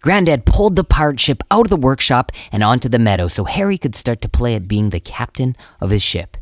Granddad 0.00 0.44
pulled 0.44 0.74
the 0.74 0.84
pirate 0.84 1.20
ship 1.20 1.42
out 1.50 1.66
of 1.66 1.70
the 1.70 1.76
workshop 1.76 2.32
and 2.50 2.64
onto 2.64 2.88
the 2.88 2.98
meadow 2.98 3.28
so 3.28 3.44
Harry 3.44 3.78
could 3.78 3.94
start 3.94 4.20
to 4.22 4.28
play 4.28 4.56
at 4.56 4.66
being 4.66 4.90
the 4.90 4.98
captain 4.98 5.54
of 5.80 5.90
his 5.90 6.02
ship. 6.02 6.36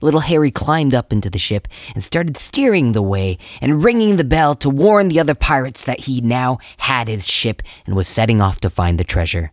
Little 0.00 0.20
Harry 0.20 0.50
climbed 0.50 0.94
up 0.94 1.12
into 1.12 1.28
the 1.28 1.38
ship 1.38 1.68
and 1.94 2.02
started 2.02 2.36
steering 2.36 2.92
the 2.92 3.02
way 3.02 3.38
and 3.60 3.84
ringing 3.84 4.16
the 4.16 4.24
bell 4.24 4.54
to 4.56 4.70
warn 4.70 5.08
the 5.08 5.20
other 5.20 5.34
pirates 5.34 5.84
that 5.84 6.00
he 6.00 6.20
now 6.20 6.58
had 6.78 7.08
his 7.08 7.26
ship 7.26 7.62
and 7.86 7.94
was 7.94 8.08
setting 8.08 8.40
off 8.40 8.60
to 8.60 8.70
find 8.70 8.98
the 8.98 9.04
treasure. 9.04 9.52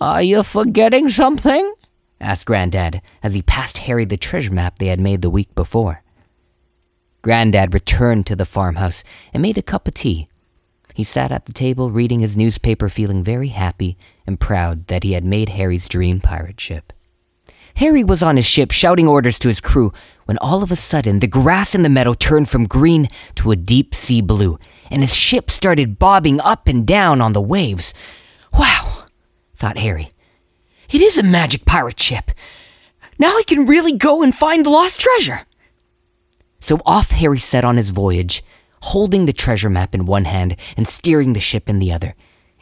Are 0.00 0.22
you 0.22 0.42
forgetting 0.42 1.08
something? 1.08 1.74
Asked 2.22 2.46
Grandad 2.46 3.02
as 3.22 3.34
he 3.34 3.42
passed 3.42 3.78
Harry 3.78 4.04
the 4.04 4.16
treasure 4.16 4.52
map 4.52 4.78
they 4.78 4.86
had 4.86 5.00
made 5.00 5.22
the 5.22 5.30
week 5.30 5.54
before. 5.54 6.02
Grandad 7.20 7.74
returned 7.74 8.26
to 8.26 8.36
the 8.36 8.44
farmhouse 8.44 9.04
and 9.32 9.42
made 9.42 9.58
a 9.58 9.62
cup 9.62 9.86
of 9.86 9.94
tea. 9.94 10.28
He 10.94 11.04
sat 11.04 11.32
at 11.32 11.46
the 11.46 11.52
table 11.52 11.90
reading 11.90 12.20
his 12.20 12.36
newspaper, 12.36 12.88
feeling 12.88 13.24
very 13.24 13.48
happy 13.48 13.96
and 14.26 14.40
proud 14.40 14.88
that 14.88 15.04
he 15.04 15.12
had 15.12 15.24
made 15.24 15.50
Harry's 15.50 15.88
dream 15.88 16.20
pirate 16.20 16.60
ship. 16.60 16.92
Harry 17.76 18.04
was 18.04 18.22
on 18.22 18.36
his 18.36 18.44
ship 18.44 18.70
shouting 18.70 19.08
orders 19.08 19.38
to 19.38 19.48
his 19.48 19.60
crew 19.60 19.92
when 20.26 20.36
all 20.38 20.62
of 20.62 20.70
a 20.70 20.76
sudden 20.76 21.20
the 21.20 21.26
grass 21.26 21.74
in 21.74 21.82
the 21.82 21.88
meadow 21.88 22.12
turned 22.12 22.48
from 22.48 22.66
green 22.66 23.08
to 23.34 23.50
a 23.50 23.56
deep 23.56 23.94
sea 23.94 24.20
blue, 24.20 24.58
and 24.90 25.00
his 25.00 25.14
ship 25.14 25.50
started 25.50 25.98
bobbing 25.98 26.40
up 26.40 26.68
and 26.68 26.86
down 26.86 27.20
on 27.20 27.32
the 27.32 27.40
waves. 27.40 27.94
Wow, 28.52 29.06
thought 29.54 29.78
Harry. 29.78 30.10
It 30.92 31.00
is 31.00 31.16
a 31.16 31.22
magic 31.22 31.64
pirate 31.64 31.98
ship. 31.98 32.32
Now 33.18 33.28
I 33.28 33.42
can 33.46 33.64
really 33.64 33.96
go 33.96 34.22
and 34.22 34.34
find 34.34 34.64
the 34.64 34.70
lost 34.70 35.00
treasure. 35.00 35.40
So 36.60 36.80
off 36.84 37.12
Harry 37.12 37.38
set 37.38 37.64
on 37.64 37.78
his 37.78 37.90
voyage, 37.90 38.44
holding 38.82 39.24
the 39.24 39.32
treasure 39.32 39.70
map 39.70 39.94
in 39.94 40.04
one 40.04 40.26
hand 40.26 40.54
and 40.76 40.86
steering 40.86 41.32
the 41.32 41.40
ship 41.40 41.68
in 41.68 41.78
the 41.78 41.92
other. 41.92 42.14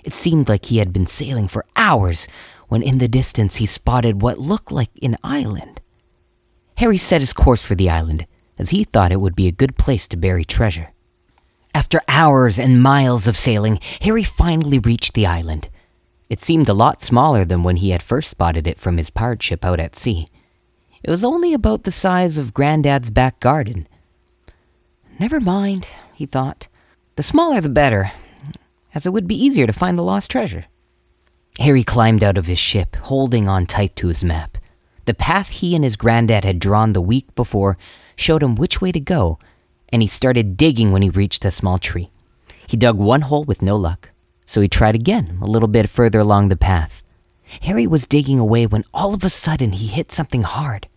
It 0.05 0.13
seemed 0.13 0.49
like 0.49 0.67
he 0.67 0.79
had 0.79 0.93
been 0.93 1.07
sailing 1.07 1.49
for 1.49 1.67
hours 1.75 2.29
when 2.69 2.83
in 2.85 2.99
the 2.99 3.09
distance 3.09 3.57
he 3.57 3.67
spotted 3.67 4.23
what 4.23 4.39
looked 4.39 4.71
like 4.71 4.91
an 5.03 5.17
island. 5.25 5.81
Harry 6.77 6.99
set 6.99 7.21
his 7.21 7.33
course 7.33 7.65
for 7.65 7.75
the 7.75 7.91
island, 7.91 8.27
as 8.59 8.71
he 8.71 8.85
thought 8.85 9.13
it 9.13 9.21
would 9.21 9.35
be 9.35 9.49
a 9.49 9.53
good 9.53 9.77
place 9.77 10.07
to 10.07 10.17
bury 10.17 10.45
treasure. 10.45 10.93
After 11.75 12.01
hours 12.07 12.59
and 12.59 12.83
miles 12.83 13.27
of 13.27 13.37
sailing, 13.37 13.81
Harry 14.03 14.23
finally 14.23 14.79
reached 14.79 15.15
the 15.15 15.27
island. 15.27 15.69
It 16.31 16.41
seemed 16.41 16.69
a 16.69 16.75
lot 16.75 17.03
smaller 17.03 17.45
than 17.45 17.65
when 17.65 17.77
he 17.77 17.91
had 17.91 18.05
first 18.05 18.31
spotted 18.31 18.69
it 18.69 18.79
from 18.79 18.97
his 18.97 19.11
pirate 19.11 19.43
ship 19.43 19.65
out 19.65 19.81
at 19.81 19.97
sea. 19.97 20.27
It 21.03 21.11
was 21.11 21.25
only 21.25 21.53
about 21.53 21.83
the 21.83 21.91
size 21.91 22.39
of 22.39 22.55
Grandad's 22.55 23.11
back 23.11 23.41
garden. 23.41 23.89
Never 25.19 25.41
mind, 25.41 25.89
he 26.15 26.27
thought. 26.27 26.69
The 27.17 27.25
smaller 27.25 27.61
the 27.61 27.69
better, 27.69 28.13
as 28.95 29.07
it 29.07 29.13
would 29.13 29.27
be 29.27 29.35
easier 29.35 29.67
to 29.67 29.73
find 29.73 29.99
the 29.99 30.05
lost 30.05 30.31
treasure. 30.31 30.67
Harry 31.59 31.83
climbed 31.83 32.23
out 32.23 32.39
of 32.39 32.47
his 32.47 32.59
ship, 32.59 32.95
holding 32.97 33.49
on 33.49 33.67
tight 33.67 33.97
to 33.97 34.09
his 34.09 34.23
map. 34.23 34.57
The 35.07 35.15
path 35.15 35.49
he 35.49 35.75
and 35.75 35.83
his 35.83 35.97
granddad 35.97 36.45
had 36.45 36.61
drawn 36.61 36.93
the 36.93 37.01
week 37.01 37.35
before 37.35 37.77
showed 38.15 38.43
him 38.43 38.55
which 38.55 38.81
way 38.81 38.93
to 38.93 39.01
go, 39.01 39.39
and 39.93 40.01
he 40.01 40.07
started 40.07 40.57
digging 40.57 40.93
when 40.93 41.03
he 41.03 41.11
reached 41.11 41.45
a 41.45 41.51
small 41.51 41.79
tree. 41.79 42.11
He 42.69 42.77
dug 42.77 42.99
one 42.99 43.23
hole 43.23 43.43
with 43.43 43.63
no 43.63 43.75
luck, 43.75 44.10
so 44.51 44.61
he 44.61 44.67
tried 44.67 44.97
again 44.97 45.39
a 45.41 45.47
little 45.47 45.69
bit 45.69 45.89
further 45.89 46.19
along 46.19 46.49
the 46.49 46.57
path. 46.57 47.05
Harry 47.63 47.87
was 47.87 48.09
digging 48.09 48.41
away 48.41 48.67
when 48.67 48.83
all 48.93 49.15
of 49.15 49.23
a 49.23 49.31
sudden 49.31 49.71
he 49.71 49.87
hit 49.87 50.11
something 50.11 50.43
hard. 50.43 50.89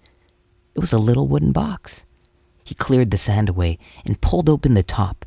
It 0.74 0.80
was 0.80 0.92
a 0.92 0.98
little 0.98 1.28
wooden 1.28 1.52
box. 1.52 2.04
He 2.64 2.74
cleared 2.74 3.12
the 3.12 3.18
sand 3.18 3.50
away 3.50 3.78
and 4.08 4.20
pulled 4.22 4.50
open 4.50 4.74
the 4.74 4.82
top. 4.82 5.24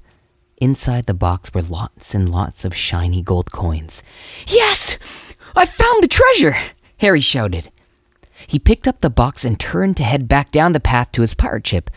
Inside 0.57 1.07
the 1.07 1.15
box 1.15 1.55
were 1.55 1.63
lots 1.63 2.17
and 2.17 2.29
lots 2.29 2.65
of 2.65 2.75
shiny 2.75 3.23
gold 3.23 3.53
coins. 3.53 4.03
Yes! 4.49 4.99
I 5.55 5.65
found 5.65 6.03
the 6.03 6.09
treasure! 6.09 6.57
Harry 6.99 7.21
shouted. 7.21 7.71
He 8.49 8.59
picked 8.59 8.89
up 8.89 9.03
the 9.03 9.09
box 9.09 9.45
and 9.45 9.57
turned 9.61 9.97
to 9.99 10.03
head 10.03 10.27
back 10.27 10.51
down 10.51 10.73
the 10.73 10.81
path 10.81 11.13
to 11.13 11.23
his 11.23 11.37
pirate 11.37 11.69
ship. 11.69 11.91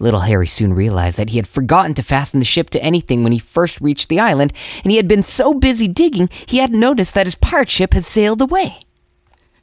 Little 0.00 0.20
Harry 0.20 0.46
soon 0.46 0.72
realized 0.72 1.18
that 1.18 1.28
he 1.28 1.36
had 1.36 1.46
forgotten 1.46 1.92
to 1.94 2.02
fasten 2.02 2.40
the 2.40 2.46
ship 2.46 2.70
to 2.70 2.82
anything 2.82 3.22
when 3.22 3.32
he 3.32 3.38
first 3.38 3.82
reached 3.82 4.08
the 4.08 4.18
island, 4.18 4.54
and 4.82 4.90
he 4.90 4.96
had 4.96 5.06
been 5.06 5.22
so 5.22 5.52
busy 5.52 5.86
digging 5.86 6.30
he 6.46 6.56
hadn't 6.56 6.80
noticed 6.80 7.12
that 7.14 7.26
his 7.26 7.34
pirate 7.34 7.68
ship 7.68 7.92
had 7.92 8.06
sailed 8.06 8.40
away. 8.40 8.80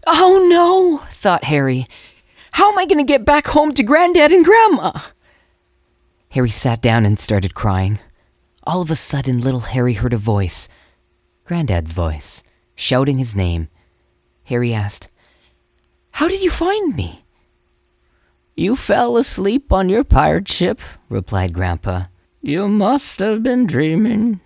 Oh 0.06 0.48
no, 0.48 1.06
thought 1.10 1.46
Harry. 1.46 1.88
How 2.52 2.72
am 2.72 2.78
I 2.78 2.86
going 2.86 3.00
to 3.00 3.04
get 3.04 3.26
back 3.26 3.48
home 3.48 3.74
to 3.74 3.84
Granddad 3.84 4.32
and 4.32 4.46
Grandma? 4.46 4.92
Harry 6.30 6.52
sat 6.52 6.84
down 6.84 7.04
and 7.04 7.20
started 7.20 7.56
crying. 7.56 8.00
All 8.64 8.82
of 8.84 8.92
a 8.92 8.96
sudden, 8.96 9.42
little 9.42 9.62
Harry 9.62 9.94
heard 9.94 10.14
a 10.14 10.18
voice 10.18 10.70
Granddad's 11.46 11.92
voice, 11.92 12.44
shouting 12.76 13.18
his 13.18 13.36
name. 13.36 13.70
Harry 14.44 14.72
asked, 14.72 15.08
How 16.12 16.28
did 16.28 16.44
you 16.44 16.52
find 16.52 16.96
me? 16.96 17.24
You 18.60 18.76
fell 18.76 19.18
asleep 19.18 19.72
on 19.72 19.88
your 19.88 20.04
pirate 20.04 20.48
ship, 20.48 20.82
replied 21.10 21.54
Grandpa. 21.54 22.06
You 22.42 22.68
must 22.68 23.20
have 23.20 23.44
been 23.44 23.68
dreaming. 23.68 24.40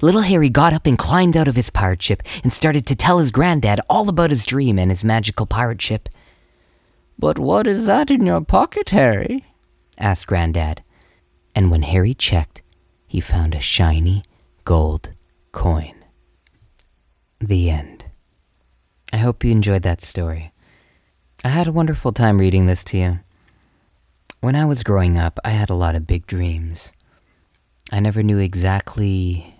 Little 0.00 0.22
Harry 0.22 0.48
got 0.48 0.72
up 0.72 0.86
and 0.86 0.96
climbed 0.96 1.36
out 1.36 1.46
of 1.46 1.56
his 1.56 1.68
pirate 1.68 2.00
ship 2.00 2.22
and 2.42 2.54
started 2.54 2.86
to 2.86 2.96
tell 2.96 3.18
his 3.18 3.30
granddad 3.30 3.78
all 3.90 4.08
about 4.08 4.30
his 4.30 4.46
dream 4.46 4.78
and 4.78 4.90
his 4.90 5.04
magical 5.04 5.44
pirate 5.44 5.82
ship. 5.82 6.08
But 7.18 7.38
what 7.38 7.66
is 7.66 7.84
that 7.84 8.10
in 8.10 8.24
your 8.24 8.40
pocket, 8.40 8.88
Harry? 8.90 9.44
asked 9.98 10.26
Granddad. 10.26 10.82
And 11.54 11.70
when 11.70 11.82
Harry 11.82 12.14
checked, 12.14 12.62
he 13.06 13.20
found 13.20 13.54
a 13.54 13.60
shiny 13.60 14.22
gold 14.64 15.10
coin. 15.52 16.02
The 17.40 17.68
end. 17.68 18.06
I 19.12 19.18
hope 19.18 19.44
you 19.44 19.50
enjoyed 19.50 19.82
that 19.82 20.00
story. 20.00 20.52
I 21.44 21.48
had 21.48 21.66
a 21.66 21.72
wonderful 21.72 22.12
time 22.12 22.38
reading 22.38 22.64
this 22.64 22.82
to 22.84 22.96
you. 22.96 23.18
When 24.40 24.56
I 24.56 24.64
was 24.64 24.82
growing 24.82 25.18
up, 25.18 25.38
I 25.44 25.50
had 25.50 25.68
a 25.68 25.74
lot 25.74 25.94
of 25.94 26.06
big 26.06 26.26
dreams. 26.26 26.94
I 27.92 28.00
never 28.00 28.22
knew 28.22 28.38
exactly 28.38 29.54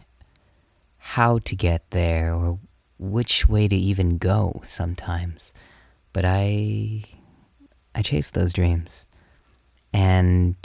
how 0.96 1.38
to 1.40 1.54
get 1.54 1.90
there 1.90 2.34
or 2.34 2.58
which 2.98 3.46
way 3.46 3.68
to 3.68 3.76
even 3.76 4.16
go 4.16 4.62
sometimes. 4.64 5.52
But 6.14 6.24
I 6.24 7.04
I 7.94 8.00
chased 8.00 8.32
those 8.32 8.54
dreams. 8.54 9.06
And 9.92 10.56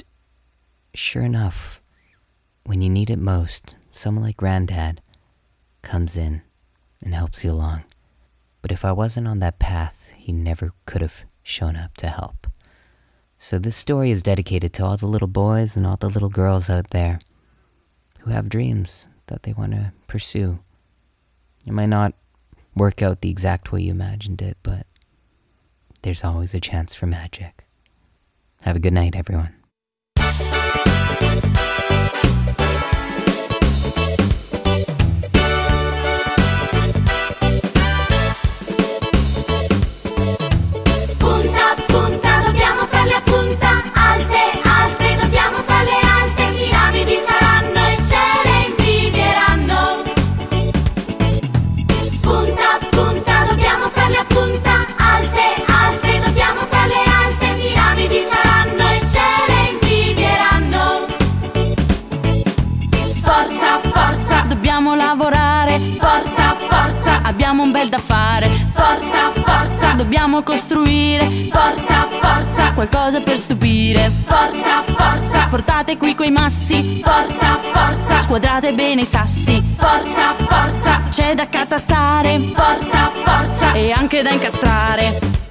sure 0.93 1.23
enough, 1.23 1.81
when 2.65 2.81
you 2.81 2.89
need 2.89 3.09
it 3.09 3.19
most, 3.19 3.75
someone 3.91 4.23
like 4.23 4.37
Granddad 4.37 5.01
comes 5.81 6.15
in 6.15 6.41
and 7.03 7.13
helps 7.13 7.43
you 7.43 7.51
along. 7.51 7.83
But 8.61 8.71
if 8.71 8.85
I 8.85 8.93
wasn't 8.93 9.27
on 9.27 9.39
that 9.39 9.59
path, 9.59 10.13
he 10.15 10.31
never 10.31 10.71
could 10.85 11.01
have 11.01 11.25
shown 11.43 11.75
up 11.75 11.97
to 11.97 12.07
help. 12.07 12.44
So 13.37 13.59
this 13.59 13.75
story 13.75 14.11
is 14.11 14.23
dedicated 14.23 14.73
to 14.73 14.85
all 14.85 14.97
the 14.97 15.07
little 15.07 15.27
boys 15.27 15.75
and 15.75 15.85
all 15.85 15.97
the 15.97 16.09
little 16.09 16.29
girls 16.29 16.69
out 16.69 16.89
there 16.91 17.19
who 18.19 18.31
have 18.31 18.49
dreams 18.49 19.07
that 19.27 19.43
they 19.43 19.53
want 19.53 19.73
to 19.73 19.91
pursue. 20.07 20.59
It 21.65 21.73
might 21.73 21.87
not 21.87 22.13
work 22.75 23.01
out 23.01 23.21
the 23.21 23.29
exact 23.29 23.71
way 23.71 23.81
you 23.81 23.91
imagined 23.91 24.41
it, 24.41 24.57
but 24.63 24.85
there's 26.01 26.23
always 26.23 26.53
a 26.53 26.59
chance 26.59 26.93
for 26.93 27.07
magic. 27.07 27.65
Have 28.63 28.75
a 28.75 28.79
good 28.79 28.93
night, 28.93 29.15
everyone. 29.15 29.54
Bel 67.85 67.89
da 67.89 67.97
fare. 67.97 68.49
Forza, 68.73 69.31
forza, 69.33 69.91
dobbiamo 69.93 70.43
costruire. 70.43 71.49
Forza, 71.51 72.07
forza, 72.19 72.71
qualcosa 72.73 73.21
per 73.21 73.37
stupire. 73.37 74.11
Forza, 74.25 74.83
forza, 74.85 75.47
portate 75.49 75.97
qui 75.97 76.15
quei 76.15 76.31
massi. 76.31 77.01
Forza, 77.03 77.59
forza, 77.71 78.21
squadrate 78.21 78.73
bene 78.73 79.01
i 79.01 79.05
sassi. 79.05 79.61
Forza, 79.77 80.33
forza, 80.37 81.01
c'è 81.09 81.35
da 81.35 81.47
catastare. 81.47 82.39
Forza, 82.53 83.11
forza, 83.23 83.73
e 83.73 83.91
anche 83.91 84.21
da 84.21 84.31
incastrare. 84.31 85.44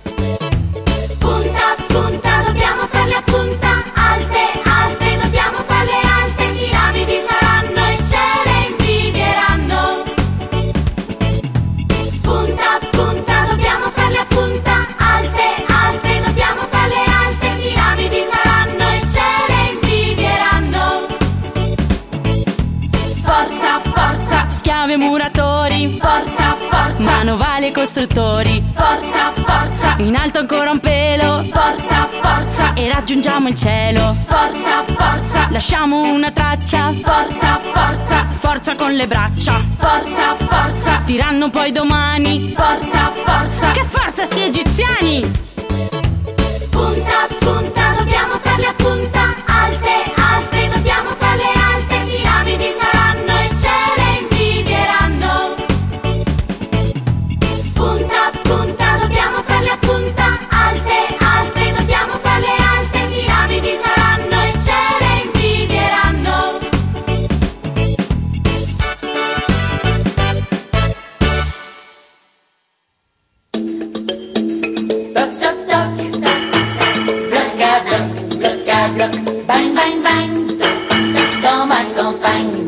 Forza, 24.94 24.94
schiavi 24.94 24.94
e 24.94 24.96
muratori. 24.96 25.98
Forza, 26.00 26.57
forza, 26.57 27.11
manovali 27.11 27.66
e 27.66 27.72
costruttori. 27.72 28.62
Forza, 28.74 29.33
forza, 29.35 29.94
in 29.98 30.16
alto 30.16 30.38
ancora 30.38 30.70
un 30.70 30.80
pelo. 30.80 31.44
Forza, 31.50 32.09
forza, 32.20 32.74
e 32.74 32.90
raggiungiamo 32.92 33.48
il 33.48 33.54
cielo. 33.54 34.16
Forza, 34.26 34.85
forza, 34.87 35.48
lasciamo 35.50 36.00
una 36.02 36.30
traccia. 36.30 36.92
Forza, 37.02 37.61
forza, 37.72 38.26
forza 38.38 38.74
con 38.76 38.92
le 38.92 39.07
braccia. 39.07 39.62
Forza, 39.78 40.37
forza, 40.37 41.02
diranno 41.04 41.50
poi 41.50 41.72
domani. 41.72 42.52
Forza, 42.57 43.11
forza, 43.24 43.70
che 43.72 43.85
forza 43.85 44.24
sti 44.24 44.42
egiziani! 44.42 45.42
Punta, 46.70 47.26
punta, 47.38 47.94
dobbiamo 47.98 48.38
farle 48.40 48.66
a 48.66 48.74
punta 48.76 49.04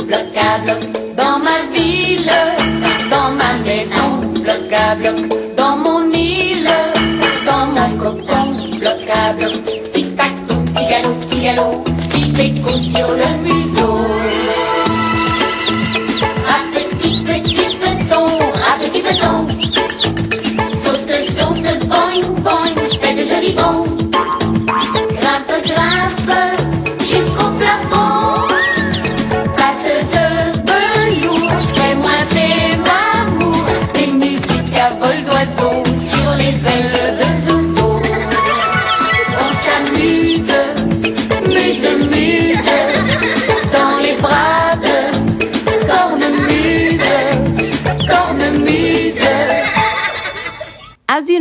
bloc 0.07 0.37
à 0.37 0.59
bloc, 0.59 0.83
dans 1.17 1.39
ma 1.39 1.59
ville, 1.75 2.31
dans 3.11 3.31
ma 3.33 3.55
maison, 3.65 4.21
bloc 4.43 4.73
à 4.73 4.95
bloc, 4.95 5.57
dans 5.57 5.77
mon 5.77 6.11
île, 6.13 6.71
dans 7.45 7.67
mon 7.67 7.99
cocon, 7.99 8.79
bloc 8.79 9.09
à 9.13 9.33
bloc. 9.33 9.53
Tic 9.93 10.17
tac 10.17 10.33
petit 10.47 10.87
galop, 10.87 11.15
petit 11.29 11.41
galop, 11.41 11.85
écho 12.39 12.79
sur 12.79 13.09
le 13.13 13.46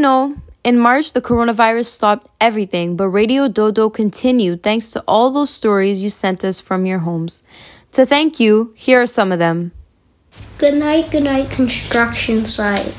know, 0.06 0.36
in 0.64 0.78
March, 0.78 1.14
the 1.14 1.22
coronavirus 1.22 1.88
stopped 1.88 2.30
everything, 2.40 2.96
but 2.96 3.10
Radio 3.10 3.48
Dodo 3.48 3.90
continued 3.90 4.62
thanks 4.62 4.92
to 4.92 5.04
all 5.08 5.32
those 5.32 5.50
stories 5.50 6.04
you 6.04 6.12
sent 6.12 6.44
us 6.44 6.60
from 6.60 6.86
your 6.86 7.00
homes. 7.00 7.42
To 7.94 8.06
thank 8.06 8.40
you, 8.40 8.72
here 8.76 9.02
are 9.02 9.08
some 9.08 9.32
of 9.32 9.40
them. 9.40 9.72
Good 10.60 10.76
night, 10.76 11.10
good 11.12 11.24
night, 11.24 11.50
construction 11.50 12.46
site. 12.46 12.96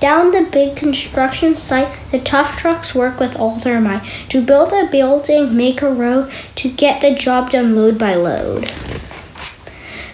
Down 0.00 0.32
the 0.32 0.46
big 0.52 0.76
construction 0.76 1.56
site, 1.56 1.92
the 2.10 2.20
tough 2.20 2.58
trucks 2.58 2.94
work 2.94 3.18
with 3.18 3.34
all 3.36 3.56
their 3.56 3.80
might 3.80 4.04
to 4.28 4.44
build 4.44 4.72
a 4.74 4.88
building, 4.90 5.56
make 5.56 5.80
a 5.80 5.90
road, 5.90 6.30
to 6.56 6.68
get 6.68 7.00
the 7.00 7.14
job 7.14 7.50
done 7.50 7.74
load 7.74 7.98
by 7.98 8.14
load. 8.14 8.64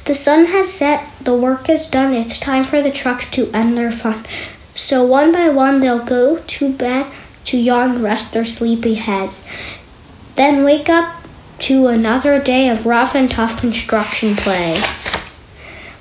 The 0.05 0.15
sun 0.15 0.47
has 0.47 0.73
set, 0.73 1.11
the 1.21 1.35
work 1.35 1.69
is 1.69 1.89
done, 1.89 2.15
it's 2.15 2.39
time 2.39 2.63
for 2.63 2.81
the 2.83 2.93
trucks 2.93 3.29
to 3.33 3.51
end 3.53 3.77
their 3.77 3.91
fun. 3.91 4.25
So 4.75 5.05
one 5.05 5.33
by 5.33 5.49
one 5.49 5.81
they'll 5.81 6.05
go 6.05 6.39
to 6.39 6.73
bed 6.73 7.13
to 7.45 7.59
yawn, 7.59 8.03
rest 8.03 8.33
their 8.33 8.45
sleepy 8.45 8.95
heads. 8.95 9.47
Then 10.35 10.65
wake 10.65 10.89
up 10.89 11.23
to 11.61 11.87
another 11.87 12.41
day 12.41 12.69
of 12.69 12.87
rough 12.87 13.15
and 13.15 13.31
tough 13.31 13.61
construction 13.61 14.35
play. 14.35 14.81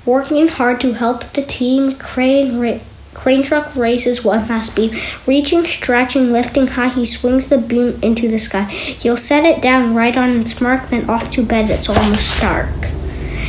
Working 0.04 0.48
hard 0.48 0.80
to 0.80 0.94
help 0.94 1.32
the 1.32 1.42
team, 1.42 1.94
crane, 1.96 2.58
ra- 2.58 2.80
crane 3.14 3.42
truck 3.42 3.76
races 3.76 4.24
one 4.24 4.48
last 4.48 4.74
beam. 4.74 4.92
Reaching, 5.26 5.64
stretching, 5.64 6.32
lifting 6.32 6.66
high, 6.66 6.88
he 6.88 7.04
swings 7.04 7.48
the 7.48 7.58
beam 7.58 7.98
into 8.02 8.28
the 8.28 8.38
sky. 8.38 8.64
He'll 8.64 9.16
set 9.16 9.44
it 9.44 9.62
down 9.62 9.94
right 9.94 10.16
on 10.16 10.40
its 10.40 10.60
mark, 10.60 10.88
then 10.88 11.08
off 11.08 11.30
to 11.32 11.44
bed. 11.44 11.70
It's 11.70 11.88
almost 11.88 12.40
dark. 12.40 12.86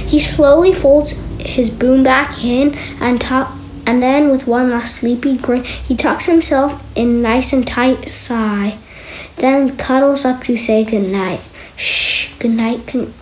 He 0.05 0.19
slowly 0.19 0.73
folds 0.73 1.11
his 1.39 1.69
boom 1.69 2.03
back 2.03 2.43
in 2.43 2.75
and 3.01 3.19
top, 3.19 3.55
and 3.85 4.01
then 4.01 4.29
with 4.29 4.47
one 4.47 4.69
last 4.69 4.95
sleepy 4.95 5.37
grin, 5.37 5.63
he 5.63 5.95
tucks 5.95 6.25
himself 6.25 6.83
in 6.95 7.21
nice 7.21 7.53
and 7.53 7.65
tight 7.65 8.09
sigh. 8.09 8.77
Then 9.35 9.75
cuddles 9.77 10.25
up 10.25 10.43
to 10.43 10.55
say 10.55 10.83
good 10.83 11.11
night. 11.11 11.41
Shh, 11.75 12.33
good 12.39 12.51
night, 12.51 12.85
good, 12.91 13.13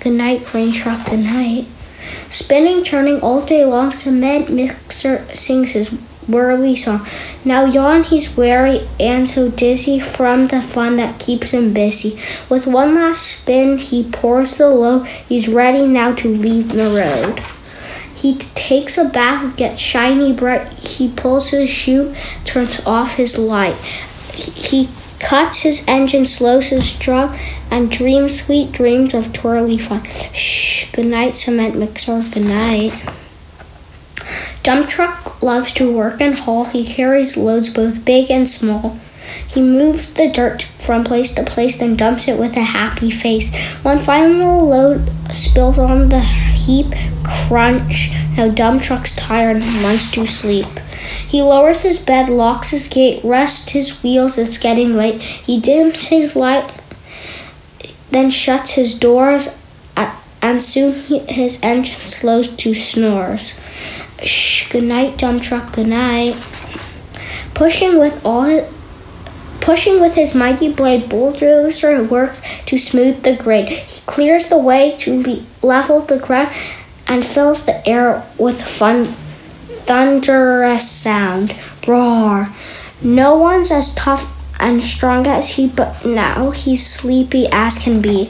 good 0.00 0.12
night, 0.12 0.44
crane 0.44 0.72
truck, 0.72 1.08
good 1.08 1.20
night. 1.20 1.66
Spinning, 2.28 2.82
churning 2.82 3.20
all 3.20 3.44
day 3.44 3.64
long, 3.64 3.92
cement 3.92 4.50
mixer 4.50 5.24
sings 5.34 5.72
his 5.72 5.90
whirly 6.26 6.74
song. 6.74 7.06
Now 7.44 7.64
yawn, 7.64 8.04
he's 8.04 8.36
weary 8.36 8.88
and 8.98 9.28
so 9.28 9.50
dizzy 9.50 10.00
from 10.00 10.46
the 10.46 10.60
fun 10.60 10.96
that 10.96 11.20
keeps 11.20 11.50
him 11.50 11.72
busy. 11.72 12.18
With 12.48 12.66
one 12.66 12.94
last 12.94 13.22
spin, 13.22 13.78
he 13.78 14.04
pours 14.04 14.56
the 14.56 14.68
load. 14.68 15.06
He's 15.06 15.48
ready 15.48 15.86
now 15.86 16.14
to 16.16 16.28
leave 16.28 16.72
the 16.72 16.88
road. 16.88 17.61
He 18.22 18.36
takes 18.36 18.96
a 18.96 19.04
bath, 19.04 19.56
gets 19.56 19.80
shiny 19.80 20.32
bright. 20.32 20.68
He 20.74 21.08
pulls 21.08 21.50
his 21.50 21.68
shoe, 21.68 22.14
turns 22.44 22.80
off 22.86 23.16
his 23.16 23.36
light. 23.36 23.74
He, 24.32 24.52
he 24.52 24.88
cuts 25.18 25.62
his 25.62 25.84
engine, 25.88 26.24
slows 26.24 26.68
his 26.68 26.92
drum, 26.94 27.36
and 27.68 27.90
dreams 27.90 28.44
sweet 28.44 28.70
dreams 28.70 29.12
of 29.12 29.32
twirly 29.32 29.76
fun. 29.76 30.04
Shh, 30.32 30.92
good 30.92 31.06
night, 31.06 31.34
cement 31.34 31.74
mixer, 31.74 32.22
good 32.32 32.44
night. 32.44 32.92
Dump 34.62 34.88
truck 34.88 35.42
loves 35.42 35.72
to 35.72 35.92
work 35.92 36.20
and 36.20 36.36
haul. 36.36 36.66
He 36.66 36.86
carries 36.86 37.36
loads 37.36 37.70
both 37.70 38.04
big 38.04 38.30
and 38.30 38.48
small. 38.48 38.98
He 39.48 39.60
moves 39.60 40.12
the 40.12 40.30
dirt 40.30 40.62
from 40.62 41.04
place 41.04 41.34
to 41.34 41.42
place, 41.42 41.78
then 41.78 41.96
dumps 41.96 42.28
it 42.28 42.38
with 42.38 42.56
a 42.56 42.62
happy 42.62 43.10
face. 43.10 43.54
One 43.82 43.98
final 43.98 44.66
load 44.66 45.10
spills 45.32 45.78
on 45.78 46.08
the 46.08 46.20
heap, 46.20 46.94
crunch. 47.24 48.10
Now 48.36 48.48
dump 48.48 48.82
truck's 48.82 49.14
tired 49.14 49.56
and 49.56 49.82
wants 49.82 50.10
to 50.12 50.26
sleep. 50.26 50.66
He 51.26 51.42
lowers 51.42 51.82
his 51.82 51.98
bed, 51.98 52.28
locks 52.28 52.70
his 52.70 52.88
gate, 52.88 53.22
rests 53.24 53.70
his 53.70 54.02
wheels. 54.02 54.38
It's 54.38 54.58
getting 54.58 54.94
late. 54.94 55.20
He 55.20 55.60
dims 55.60 56.08
his 56.08 56.36
light, 56.36 56.72
then 58.10 58.30
shuts 58.30 58.72
his 58.72 58.94
doors, 58.94 59.58
and 60.42 60.62
soon 60.62 60.92
his 61.28 61.60
engine 61.62 62.00
slows 62.00 62.48
to 62.48 62.74
snores. 62.74 63.58
Shh, 64.22 64.70
good 64.70 64.84
night, 64.84 65.16
dump 65.16 65.42
truck, 65.42 65.72
good 65.72 65.86
night. 65.86 66.34
Pushing 67.54 67.98
with 67.98 68.24
all 68.24 68.42
his, 68.42 68.64
pushing 69.62 70.00
with 70.00 70.16
his 70.16 70.34
mighty 70.34 70.70
blade, 70.70 71.08
bulldozer 71.08 72.02
works 72.02 72.42
to 72.66 72.76
smooth 72.76 73.22
the 73.22 73.36
grade. 73.36 73.68
He 73.68 74.02
clears 74.02 74.46
the 74.46 74.58
way 74.58 74.96
to 74.98 75.22
le- 75.22 75.44
level 75.62 76.02
the 76.02 76.18
ground 76.18 76.52
and 77.06 77.24
fills 77.24 77.64
the 77.64 77.88
air 77.88 78.26
with 78.38 78.60
fun, 78.60 79.06
thunderous 79.86 80.90
sound. 80.90 81.56
Roar! 81.86 82.48
No 83.00 83.38
one's 83.38 83.70
as 83.70 83.94
tough 83.94 84.28
and 84.60 84.82
strong 84.82 85.26
as 85.26 85.52
he, 85.52 85.68
but 85.68 86.04
now 86.04 86.50
he's 86.50 86.84
sleepy 86.84 87.46
as 87.52 87.78
can 87.78 88.02
be. 88.02 88.24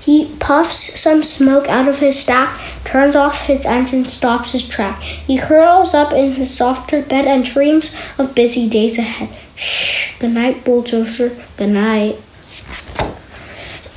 He 0.00 0.34
puffs 0.40 0.98
some 0.98 1.22
smoke 1.22 1.68
out 1.68 1.86
of 1.86 1.98
his 1.98 2.18
stack, 2.18 2.58
turns 2.84 3.14
off 3.14 3.46
his 3.46 3.66
engine, 3.66 4.04
stops 4.04 4.52
his 4.52 4.66
track. 4.66 5.02
He 5.02 5.38
curls 5.38 5.92
up 5.92 6.12
in 6.12 6.32
his 6.32 6.56
softer 6.56 7.02
bed 7.02 7.26
and 7.26 7.44
dreams 7.44 7.94
of 8.18 8.34
busy 8.34 8.68
days 8.68 8.98
ahead. 8.98 9.45
Shh, 9.56 10.18
good 10.18 10.32
night, 10.32 10.64
bulldozer, 10.64 11.36
good 11.56 11.70
night. 11.70 12.20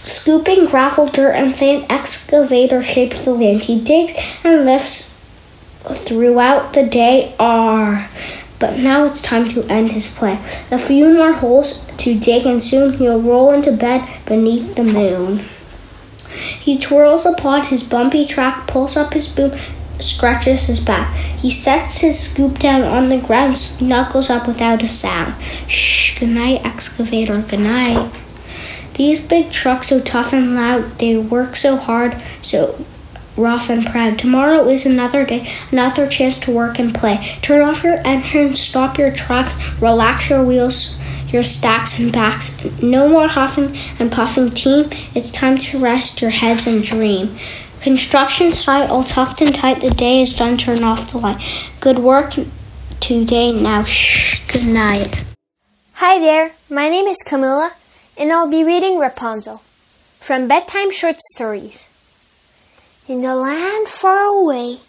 Scooping 0.03 0.66
gravel, 0.66 1.07
dirt, 1.07 1.34
and 1.34 1.55
sand, 1.55 1.86
excavator 1.89 2.82
shapes 2.82 3.26
the 3.26 3.32
land. 3.32 3.64
He 3.64 3.84
digs 3.84 4.14
and 4.43 4.66
lifts 4.66 5.20
throughout 5.84 6.74
the 6.74 6.84
day. 6.84 7.36
R. 7.39 8.10
But 8.57 8.80
now 8.80 9.05
it's 9.05 9.22
time 9.22 9.49
to 9.49 9.64
end 9.66 9.91
his 9.91 10.07
play. 10.07 10.39
A 10.72 10.78
few 10.78 11.14
more 11.14 11.34
holes 11.34 11.86
to 11.97 12.18
dig, 12.18 12.45
and 12.45 12.62
soon 12.62 12.93
he'll 12.93 13.22
roll 13.22 13.51
into 13.51 13.72
bed 13.72 14.07
beneath 14.26 14.76
the 14.76 14.84
moon. 14.84 15.45
He 16.30 16.78
twirls 16.78 17.26
upon 17.26 17.64
his 17.64 17.84
bumpy 17.84 18.26
track, 18.26 18.68
pulls 18.68 18.97
up 18.97 19.14
his 19.14 19.34
boom, 19.34 19.51
scratches 20.00 20.68
his 20.68 20.80
back. 20.80 21.14
He 21.16 21.52
sets 21.52 22.00
his 22.00 22.20
scoop 22.20 22.60
down 22.60 22.84
on 22.84 23.10
the 23.10 23.20
ground, 23.20 23.58
snuggles 23.58 24.30
up 24.30 24.47
without 24.47 24.84
a 24.84 24.88
sound. 24.88 25.41
Shh, 25.68 26.20
good 26.20 26.30
night, 26.30 26.66
excavator, 26.66 27.41
good 27.41 27.60
night. 27.60 28.12
These 28.95 29.20
big 29.20 29.52
trucks 29.52 29.88
so 29.88 30.02
tough 30.02 30.34
and 30.34 30.56
loud, 30.56 31.00
they 31.00 31.16
work 31.18 31.56
so 31.56 31.78
hard, 31.78 32.22
so 32.41 32.86
rough 33.38 33.70
and 33.70 33.86
proud. 33.86 34.20
Tomorrow 34.20 34.68
is 34.68 34.86
another 34.86 35.26
day, 35.26 35.47
another 35.72 36.08
chance 36.08 36.38
to 36.39 36.52
work 36.52 36.80
and 36.80 36.93
play. 36.93 37.18
Turn 37.41 37.62
off 37.62 37.84
your 37.84 38.02
engine, 38.06 38.56
stop 38.56 38.97
your 38.97 39.14
trucks, 39.14 39.56
relax 39.82 40.30
your 40.30 40.43
wheels, 40.43 40.97
your 41.32 41.43
stacks 41.43 42.00
and 42.00 42.12
backs. 42.12 42.62
No 42.82 43.08
more 43.08 43.28
huffing 43.28 43.76
and 44.00 44.12
puffing, 44.12 44.52
team. 44.52 44.89
It's 45.16 45.30
time 45.30 45.58
to 45.58 45.78
rest 45.80 46.22
your 46.22 46.32
heads 46.32 46.68
and 46.68 46.84
dream. 46.84 47.36
Construction 47.82 48.52
site 48.52 48.90
all 48.90 49.04
tucked 49.04 49.42
and 49.42 49.56
tight. 49.56 49.80
The 49.80 49.90
day 49.90 50.22
is 50.22 50.34
done. 50.34 50.58
Turn 50.58 50.84
off 50.84 51.12
the 51.12 51.18
light. 51.18 51.42
Good 51.80 52.00
work 52.00 52.36
today. 53.00 53.52
Now, 53.52 53.84
shh. 53.84 54.42
Good 54.52 54.66
night. 54.66 55.24
Hi 55.94 56.18
there, 56.20 56.52
my 56.70 56.90
name 56.90 57.08
is 57.08 57.18
Camilla, 57.26 57.72
and 58.18 58.32
I'll 58.32 58.50
be 58.50 58.64
reading 58.64 59.00
Rapunzel 59.00 59.58
from 60.20 60.48
Bedtime 60.48 60.92
Short 60.92 61.18
Stories. 61.36 61.88
In 63.08 63.22
the 63.22 63.36
land 63.36 63.88
far 63.88 64.24
away 64.24 64.80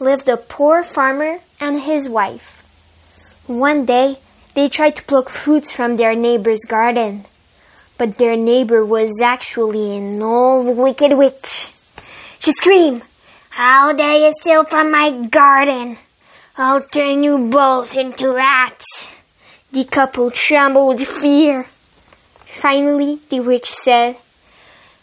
lived 0.00 0.28
a 0.28 0.36
poor 0.36 0.82
farmer 0.82 1.38
and 1.60 1.80
his 1.80 2.08
wife. 2.08 3.44
One 3.46 3.84
day, 3.84 4.18
they 4.54 4.68
tried 4.68 4.96
to 4.96 5.04
pluck 5.04 5.28
fruits 5.28 5.70
from 5.70 5.96
their 5.96 6.14
neighbor's 6.14 6.64
garden, 6.68 7.24
but 7.96 8.18
their 8.18 8.36
neighbor 8.36 8.84
was 8.84 9.20
actually 9.22 9.96
an 9.96 10.20
old 10.20 10.76
wicked 10.76 11.16
witch. 11.16 11.77
She 12.40 12.52
screamed, 12.52 13.02
How 13.50 13.92
dare 13.92 14.26
you 14.26 14.32
steal 14.40 14.64
from 14.64 14.92
my 14.92 15.10
garden? 15.26 15.96
I'll 16.56 16.82
turn 16.82 17.22
you 17.22 17.50
both 17.50 17.96
into 17.96 18.32
rats. 18.32 19.06
The 19.72 19.84
couple 19.84 20.30
trembled 20.30 20.98
with 20.98 21.08
fear. 21.08 21.64
Finally, 21.64 23.20
the 23.28 23.40
witch 23.40 23.66
said, 23.66 24.16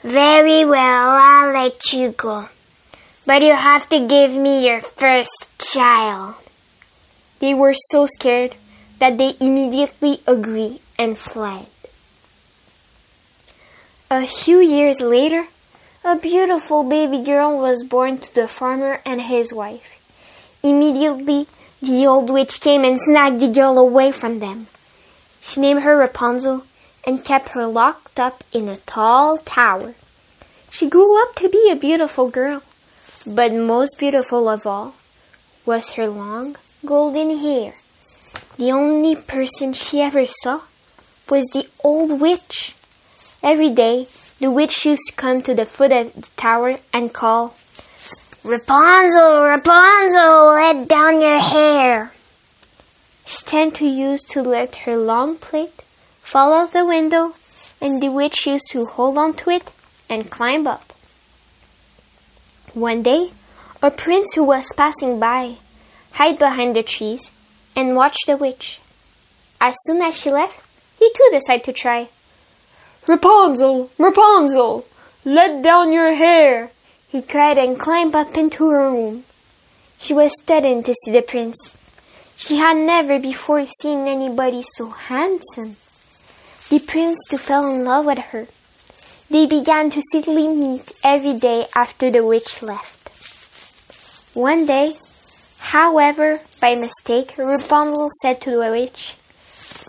Very 0.02 0.66
well, 0.66 1.10
I'll 1.12 1.54
let 1.54 1.94
you 1.94 2.12
go. 2.12 2.50
But 3.26 3.42
you 3.42 3.54
have 3.54 3.88
to 3.90 4.08
give 4.08 4.36
me 4.36 4.66
your 4.68 4.82
first 4.82 5.74
child. 5.74 6.36
They 7.40 7.54
were 7.54 7.74
so 7.92 8.06
scared 8.06 8.56
that 9.00 9.18
they 9.18 9.34
immediately 9.40 10.22
agreed 10.26 10.80
and 10.98 11.18
fled. 11.18 11.68
A 14.10 14.26
few 14.26 14.60
years 14.60 15.02
later, 15.02 15.46
a 16.08 16.16
beautiful 16.16 16.84
baby 16.84 17.24
girl 17.24 17.58
was 17.58 17.84
born 17.84 18.20
to 18.20 18.36
the 18.36 18.47
farmer 18.47 19.01
and 19.08 19.20
his 19.24 19.51
wife. 19.51 20.60
Immediately, 20.62 21.47
the 21.82 22.06
old 22.06 22.30
witch 22.30 22.62
came 22.62 22.84
and 22.84 22.99
snagged 23.01 23.41
the 23.41 23.47
girl 23.47 23.80
away 23.80 24.12
from 24.12 24.38
them. 24.38 24.68
She 25.41 25.62
named 25.62 25.82
her 25.82 25.97
Rapunzel 25.97 26.64
and 27.08 27.26
kept 27.26 27.49
her 27.49 27.66
locked 27.66 28.20
up 28.20 28.43
in 28.53 28.70
a 28.70 28.78
tall 28.78 29.39
tower. 29.39 29.95
She 30.70 30.88
grew 30.88 31.20
up 31.24 31.34
to 31.38 31.49
be 31.49 31.72
a 31.72 31.76
beautiful 31.76 32.30
girl, 32.30 32.62
but 33.26 33.51
most 33.51 33.97
beautiful 33.97 34.47
of 34.47 34.68
all 34.68 34.93
was 35.66 35.93
her 35.93 36.08
long, 36.08 36.56
golden 36.86 37.36
hair. 37.36 37.74
The 38.58 38.72
only 38.72 39.16
person 39.16 39.74
she 39.74 40.01
ever 40.01 40.28
saw 40.28 40.62
was 41.32 41.45
the 41.45 41.68
old 41.84 42.22
witch. 42.22 42.76
Every 43.41 43.72
day, 43.72 44.06
the 44.40 44.52
witch 44.52 44.86
used 44.86 45.04
to 45.10 45.16
come 45.16 45.42
to 45.42 45.54
the 45.54 45.66
foot 45.66 45.92
of 45.92 46.14
the 46.14 46.30
tower 46.36 46.78
and 46.94 47.14
call, 47.14 47.56
Rapunzel, 48.44 49.42
Rapunzel, 49.42 50.46
let 50.54 50.88
down 50.88 51.22
your 51.22 51.40
hair. 51.40 52.12
She 53.26 53.44
tended 53.44 53.76
to 53.76 53.88
use 53.88 54.22
to 54.26 54.42
let 54.42 54.76
her 54.86 54.96
long 54.96 55.38
plait 55.38 55.84
fall 56.22 56.54
out 56.54 56.74
the 56.74 56.86
window, 56.86 57.34
and 57.82 58.02
the 58.02 58.12
witch 58.12 58.46
used 58.46 58.70
to 58.72 58.86
hold 58.86 59.18
on 59.18 59.34
to 59.36 59.50
it 59.50 59.72
and 60.10 60.30
climb 60.30 60.68
up. 60.68 60.94
One 62.74 63.02
day, 63.02 63.32
a 63.82 63.90
prince 63.90 64.36
who 64.36 64.44
was 64.44 64.72
passing 64.76 65.20
by 65.20 65.58
hid 66.14 66.38
behind 66.38 66.76
the 66.76 66.84
trees 66.84 67.32
and 67.76 67.96
watched 67.96 68.28
the 68.28 68.38
witch. 68.38 68.80
As 69.60 69.76
soon 69.86 70.02
as 70.02 70.20
she 70.20 70.30
left, 70.30 70.68
he 71.00 71.10
too 71.16 71.30
decided 71.32 71.64
to 71.66 71.74
try. 71.74 72.10
Rapunzel, 73.08 73.91
Rapunzel, 73.99 74.86
let 75.26 75.64
down 75.64 75.91
your 75.91 76.14
hair, 76.14 76.72
he 77.08 77.22
cried 77.22 77.58
and 77.58 77.80
climbed 77.80 78.16
up 78.16 78.36
into 78.36 78.70
her 78.70 78.89
room. 78.89 79.24
She 79.99 80.14
was 80.14 80.32
stunned 80.41 80.86
to 80.86 80.93
see 80.93 81.12
the 81.12 81.22
prince. 81.22 81.78
She 82.36 82.58
had 82.58 82.78
never 82.78 83.20
before 83.20 83.66
seen 83.68 84.08
anybody 84.08 84.64
so 84.64 84.89
handsome. 84.89 85.76
The 86.70 86.84
prince 86.86 87.20
too 87.30 87.38
fell 87.38 87.74
in 87.74 87.86
love 87.86 88.06
with 88.06 88.18
her. 88.18 88.47
They 89.30 89.45
began 89.45 89.91
to 89.91 90.01
secretly 90.01 90.47
meet 90.47 90.91
every 91.03 91.38
day 91.39 91.66
after 91.76 92.10
the 92.10 92.26
witch 92.26 92.64
left. 92.64 93.10
One 94.36 94.66
day, 94.66 94.93
however, 95.60 96.39
by 96.60 96.74
mistake, 96.74 97.38
Rapunzel 97.38 98.10
said 98.22 98.41
to 98.41 98.51
the 98.51 98.72
witch, 98.72 99.16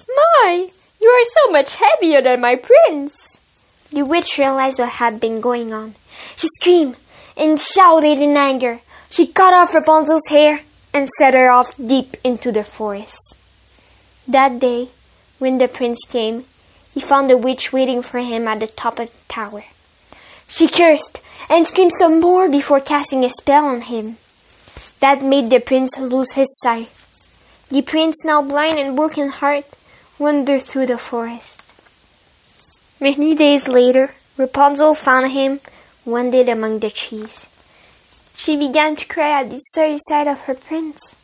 My, 0.08 0.68
you 1.01 1.09
are 1.09 1.24
so 1.24 1.53
much 1.53 1.76
heavier 1.76 2.22
than 2.22 2.40
my 2.40 2.57
prince. 2.57 3.40
The 3.92 4.03
witch 4.05 4.38
realized 4.38 4.78
what 4.78 4.88
had 4.88 5.20
been 5.20 5.40
going 5.40 5.72
on. 5.72 5.94
She 6.36 6.49
screamed 6.61 6.97
and 7.36 7.61
shouted 7.61 8.18
in 8.18 8.36
anger. 8.36 8.80
She 9.11 9.26
cut 9.26 9.55
off 9.55 9.74
Rapunzel's 9.74 10.28
hair 10.28 10.61
and 10.92 11.09
set 11.09 11.34
her 11.34 11.51
off 11.51 11.76
deep 11.76 12.16
into 12.24 12.51
the 12.51 12.64
forest. 12.64 13.36
That 14.26 14.59
day, 14.59 14.88
when 15.38 15.59
the 15.59 15.68
prince 15.68 16.01
came, 16.09 16.44
he 16.92 17.01
found 17.01 17.28
the 17.28 17.36
witch 17.36 17.72
waiting 17.72 18.03
for 18.03 18.18
him 18.18 18.49
at 18.49 18.61
the 18.61 18.66
top 18.66 18.99
of 18.99 19.11
the 19.11 19.18
tower. 19.28 19.64
She 20.49 20.66
cursed 20.66 21.20
and 21.51 21.66
screamed 21.66 21.92
some 21.92 22.20
more 22.20 22.49
before 22.49 22.80
casting 22.80 23.24
a 23.24 23.30
spell 23.30 23.66
on 23.66 23.82
him. 23.82 24.16
That 25.01 25.22
made 25.22 25.51
the 25.51 25.61
prince 25.61 25.99
lose 25.99 26.32
his 26.32 26.49
sight. 26.62 26.90
The 27.68 27.82
prince, 27.82 28.24
now 28.24 28.42
blind 28.42 28.78
and 28.78 28.97
broken 28.97 29.28
heart, 29.28 29.66
wandered 30.18 30.62
through 30.62 30.86
the 30.86 30.98
forest. 30.98 31.62
Many 33.00 33.34
days 33.34 33.68
later, 33.68 34.10
Rapunzel 34.36 34.94
found 34.94 35.32
him 35.32 35.60
wounded 36.04 36.48
among 36.48 36.78
the 36.78 36.90
trees. 36.90 37.46
She 38.34 38.56
began 38.56 38.96
to 38.96 39.06
cry 39.06 39.40
at 39.40 39.50
the 39.50 39.58
sorry 39.58 39.98
sight 39.98 40.26
of 40.28 40.42
her 40.42 40.54
prince. 40.54 41.16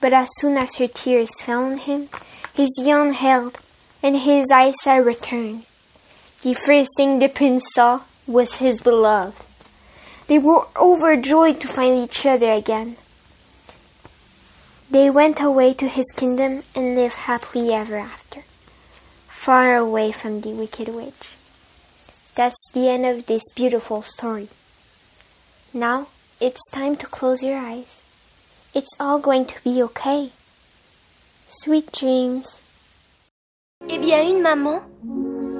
But 0.00 0.12
as 0.12 0.28
soon 0.36 0.56
as 0.56 0.76
her 0.76 0.88
tears 0.88 1.42
fell 1.42 1.64
on 1.64 1.78
him, 1.78 2.08
his 2.54 2.70
yawn 2.82 3.12
held 3.12 3.58
and 4.02 4.16
his 4.16 4.50
eyesight 4.52 5.04
returned. 5.04 5.64
The 6.42 6.54
first 6.66 6.90
thing 6.96 7.18
the 7.18 7.28
prince 7.28 7.64
saw 7.74 8.02
was 8.26 8.58
his 8.58 8.80
beloved. 8.80 9.42
They 10.28 10.38
were 10.38 10.66
overjoyed 10.76 11.60
to 11.60 11.68
find 11.68 11.98
each 11.98 12.26
other 12.26 12.52
again. 12.52 12.96
They 14.90 15.10
went 15.10 15.40
away 15.40 15.74
to 15.74 15.88
his 15.88 16.06
kingdom 16.16 16.62
and 16.74 16.94
lived 16.94 17.16
happily 17.16 17.74
ever 17.74 17.96
after, 17.96 18.15
far 19.46 19.76
away 19.76 20.10
from 20.10 20.40
the 20.40 20.50
wicked 20.50 20.88
witch. 20.88 21.36
That's 22.34 22.68
the 22.74 22.88
end 22.88 23.06
of 23.06 23.26
this 23.26 23.44
beautiful 23.54 24.02
story. 24.02 24.48
Now 25.72 26.08
it's 26.40 26.68
time 26.72 26.96
to 26.96 27.06
close 27.06 27.44
your 27.44 27.56
eyes. 27.56 28.02
It's 28.74 28.90
all 28.98 29.20
going 29.20 29.44
to 29.46 29.62
be 29.62 29.80
okay. 29.84 30.30
Sweet 31.46 31.92
dreams. 31.92 32.60
Eh 33.88 33.98
bien, 33.98 34.24
une 34.28 34.42
maman, 34.42 34.80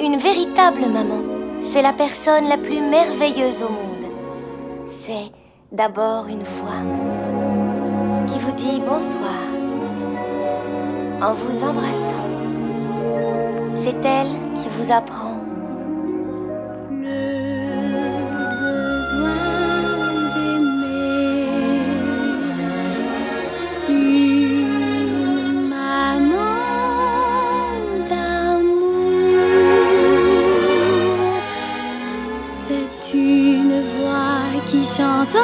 une 0.00 0.18
véritable 0.18 0.90
maman, 0.90 1.62
c'est 1.62 1.82
la 1.82 1.92
personne 1.92 2.48
la 2.48 2.58
plus 2.58 2.80
merveilleuse 2.80 3.62
au 3.62 3.68
monde. 3.68 4.10
C'est 4.88 5.30
d'abord 5.70 6.26
une 6.26 6.42
voix 6.42 6.82
qui 8.26 8.40
vous 8.40 8.52
dit 8.52 8.80
bonsoir 8.80 9.46
en 11.22 11.34
vous 11.34 11.62
embrassant. 11.62 12.25
C'est 13.76 14.04
elle 14.04 14.34
qui 14.56 14.68
vous 14.76 14.90
apprend 14.90 15.36
besoin 18.60 19.36
d'aimer 20.34 21.50
une 23.88 25.68
maman 25.68 26.56
d'amour. 28.08 28.72
C'est 32.50 33.14
une 33.14 33.82
voix 33.98 34.42
qui 34.66 34.82
chante 34.84 35.36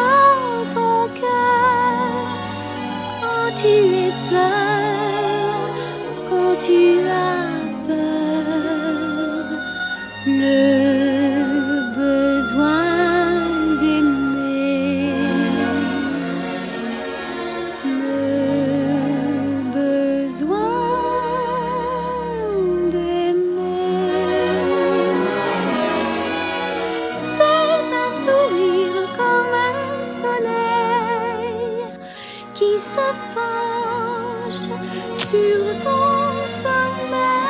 qui 32.63 32.79
se 32.79 33.09
penche 33.35 34.69
sur 35.15 35.65
ton 35.85 36.47
sommeil. 36.47 37.42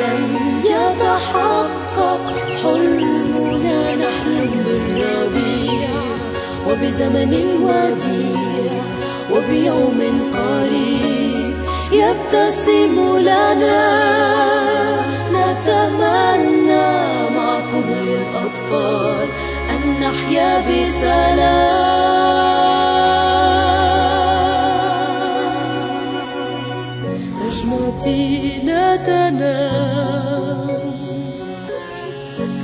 لم 0.00 0.22
يتحقق 0.64 2.22
حلمنا 2.62 3.94
نحلم 3.94 4.50
بالربيع 4.66 5.88
وبزمن 6.68 7.32
وديع 7.62 8.82
وبيوم 9.32 10.00
قريب 10.34 11.54
يبتسم 11.92 13.18
لنا. 13.18 13.86
نتمنى 15.32 16.90
مع 17.30 17.60
كل 17.60 18.08
الأطفال 18.08 19.28
أن 19.70 19.80
نحيا 20.00 20.50
بسلام. 20.58 21.96
نجمتي 27.96 28.60
لا 28.64 28.96
تنام 28.96 30.66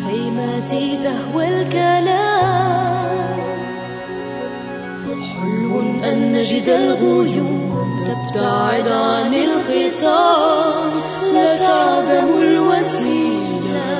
خيمتي 0.04 0.96
تهوى 1.02 1.48
الكلام. 1.48 3.12
حلو 5.32 5.80
أن 5.80 6.32
نجد 6.32 6.68
الغيوم 6.68 7.96
تبتعد 7.98 8.88
عن 8.88 9.34
الخصام. 9.34 10.90
لا 11.34 11.56
تعدم 11.56 12.40
الوسيلة. 12.40 13.92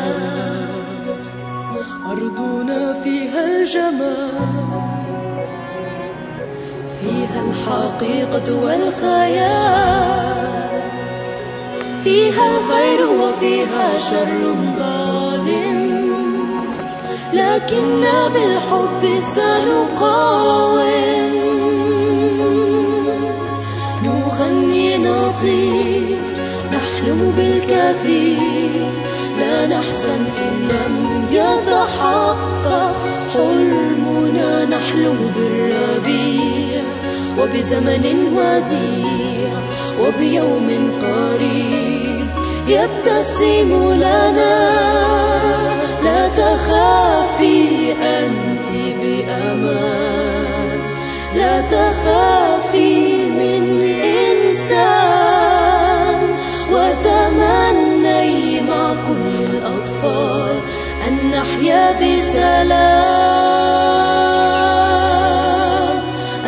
أرضنا 2.11 2.95
فيها 2.95 3.47
الجمال. 3.47 4.33
فيها 7.01 7.41
الحقيقة 7.49 8.55
والخيال. 8.65 10.32
فيها 12.05 12.57
الخير 12.57 13.07
وفيها 13.07 13.99
شر 13.99 14.55
ظالم. 14.79 16.03
لكننا 17.33 18.29
بالحب 18.29 19.21
سنقاوم. 19.21 20.83
نغني 24.05 24.99
نطير 24.99 26.19
نحلم 26.73 27.33
بالكثير. 27.37 28.87
لا 29.41 29.67
نحزن 29.67 30.25
إن 30.39 30.69
لم 30.69 31.27
يتحقق 31.33 32.97
حلمنا. 33.35 34.65
نحلم 34.65 35.33
بالربيع 35.37 36.83
وبزمن 37.39 38.05
وديع 38.37 39.53
وبيوم 40.01 40.91
قريب. 41.03 41.62
يبتسم 42.67 43.93
لنا. 43.93 44.73
لا 46.05 46.29
تخافي 46.29 47.93
أنت 48.03 48.69
بأمان. 49.03 50.79
لا 51.37 51.61
تخافي 51.61 53.27
من 53.27 53.93
إنسان. 54.05 55.43
وتمني 56.73 58.61
مع 58.61 58.95
كل 58.95 59.45
الأطفال 59.45 60.57
أن 61.09 61.15
نحيا 61.31 61.93
بسلام. 61.93 62.93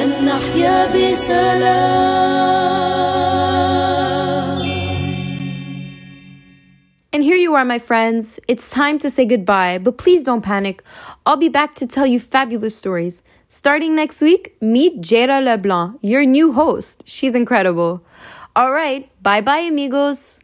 أن 0.03 0.11
نحيا 0.25 0.87
بسلام. 0.87 2.04
Are, 7.55 7.65
my 7.65 7.79
friends. 7.79 8.39
It's 8.49 8.71
time 8.71 8.99
to 9.01 9.11
say 9.11 9.25
goodbye, 9.25 9.79
but 9.79 9.99
please 9.99 10.23
don't 10.23 10.43
panic. 10.43 10.83
I'll 11.25 11.37
be 11.37 11.49
back 11.49 11.75
to 11.77 11.87
tell 11.87 12.07
you 12.07 12.21
fabulous 12.21 12.77
stories. 12.77 13.23
Starting 13.49 13.95
next 13.95 14.21
week, 14.21 14.57
meet 14.61 15.01
Jera 15.01 15.43
Leblanc, 15.43 15.99
your 16.03 16.25
new 16.25 16.53
host. 16.53 17.03
She's 17.07 17.35
incredible. 17.35 18.05
All 18.55 18.73
right, 18.73 19.11
bye 19.23 19.41
bye, 19.41 19.59
amigos. 19.59 20.44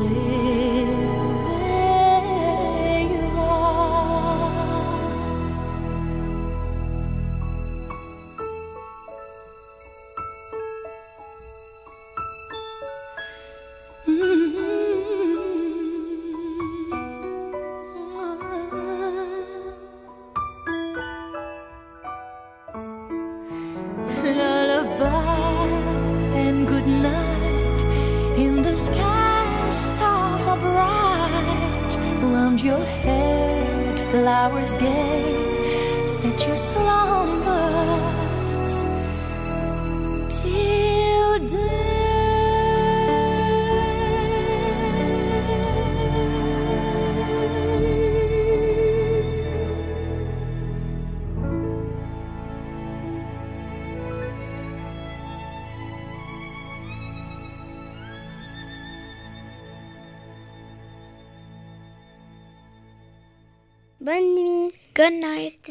te 0.00 0.39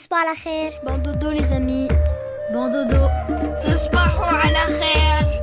تصبحوا 0.08 0.18
على 0.18 0.36
خير. 0.36 0.72
Bon 0.84 0.98
dodo 0.98 1.30
les 1.30 1.52
amis. 1.52 1.88
Bon 2.52 2.68
dodo. 2.70 3.10
تصبحوا 3.64 4.26
على 4.26 4.58
خير. 4.58 5.37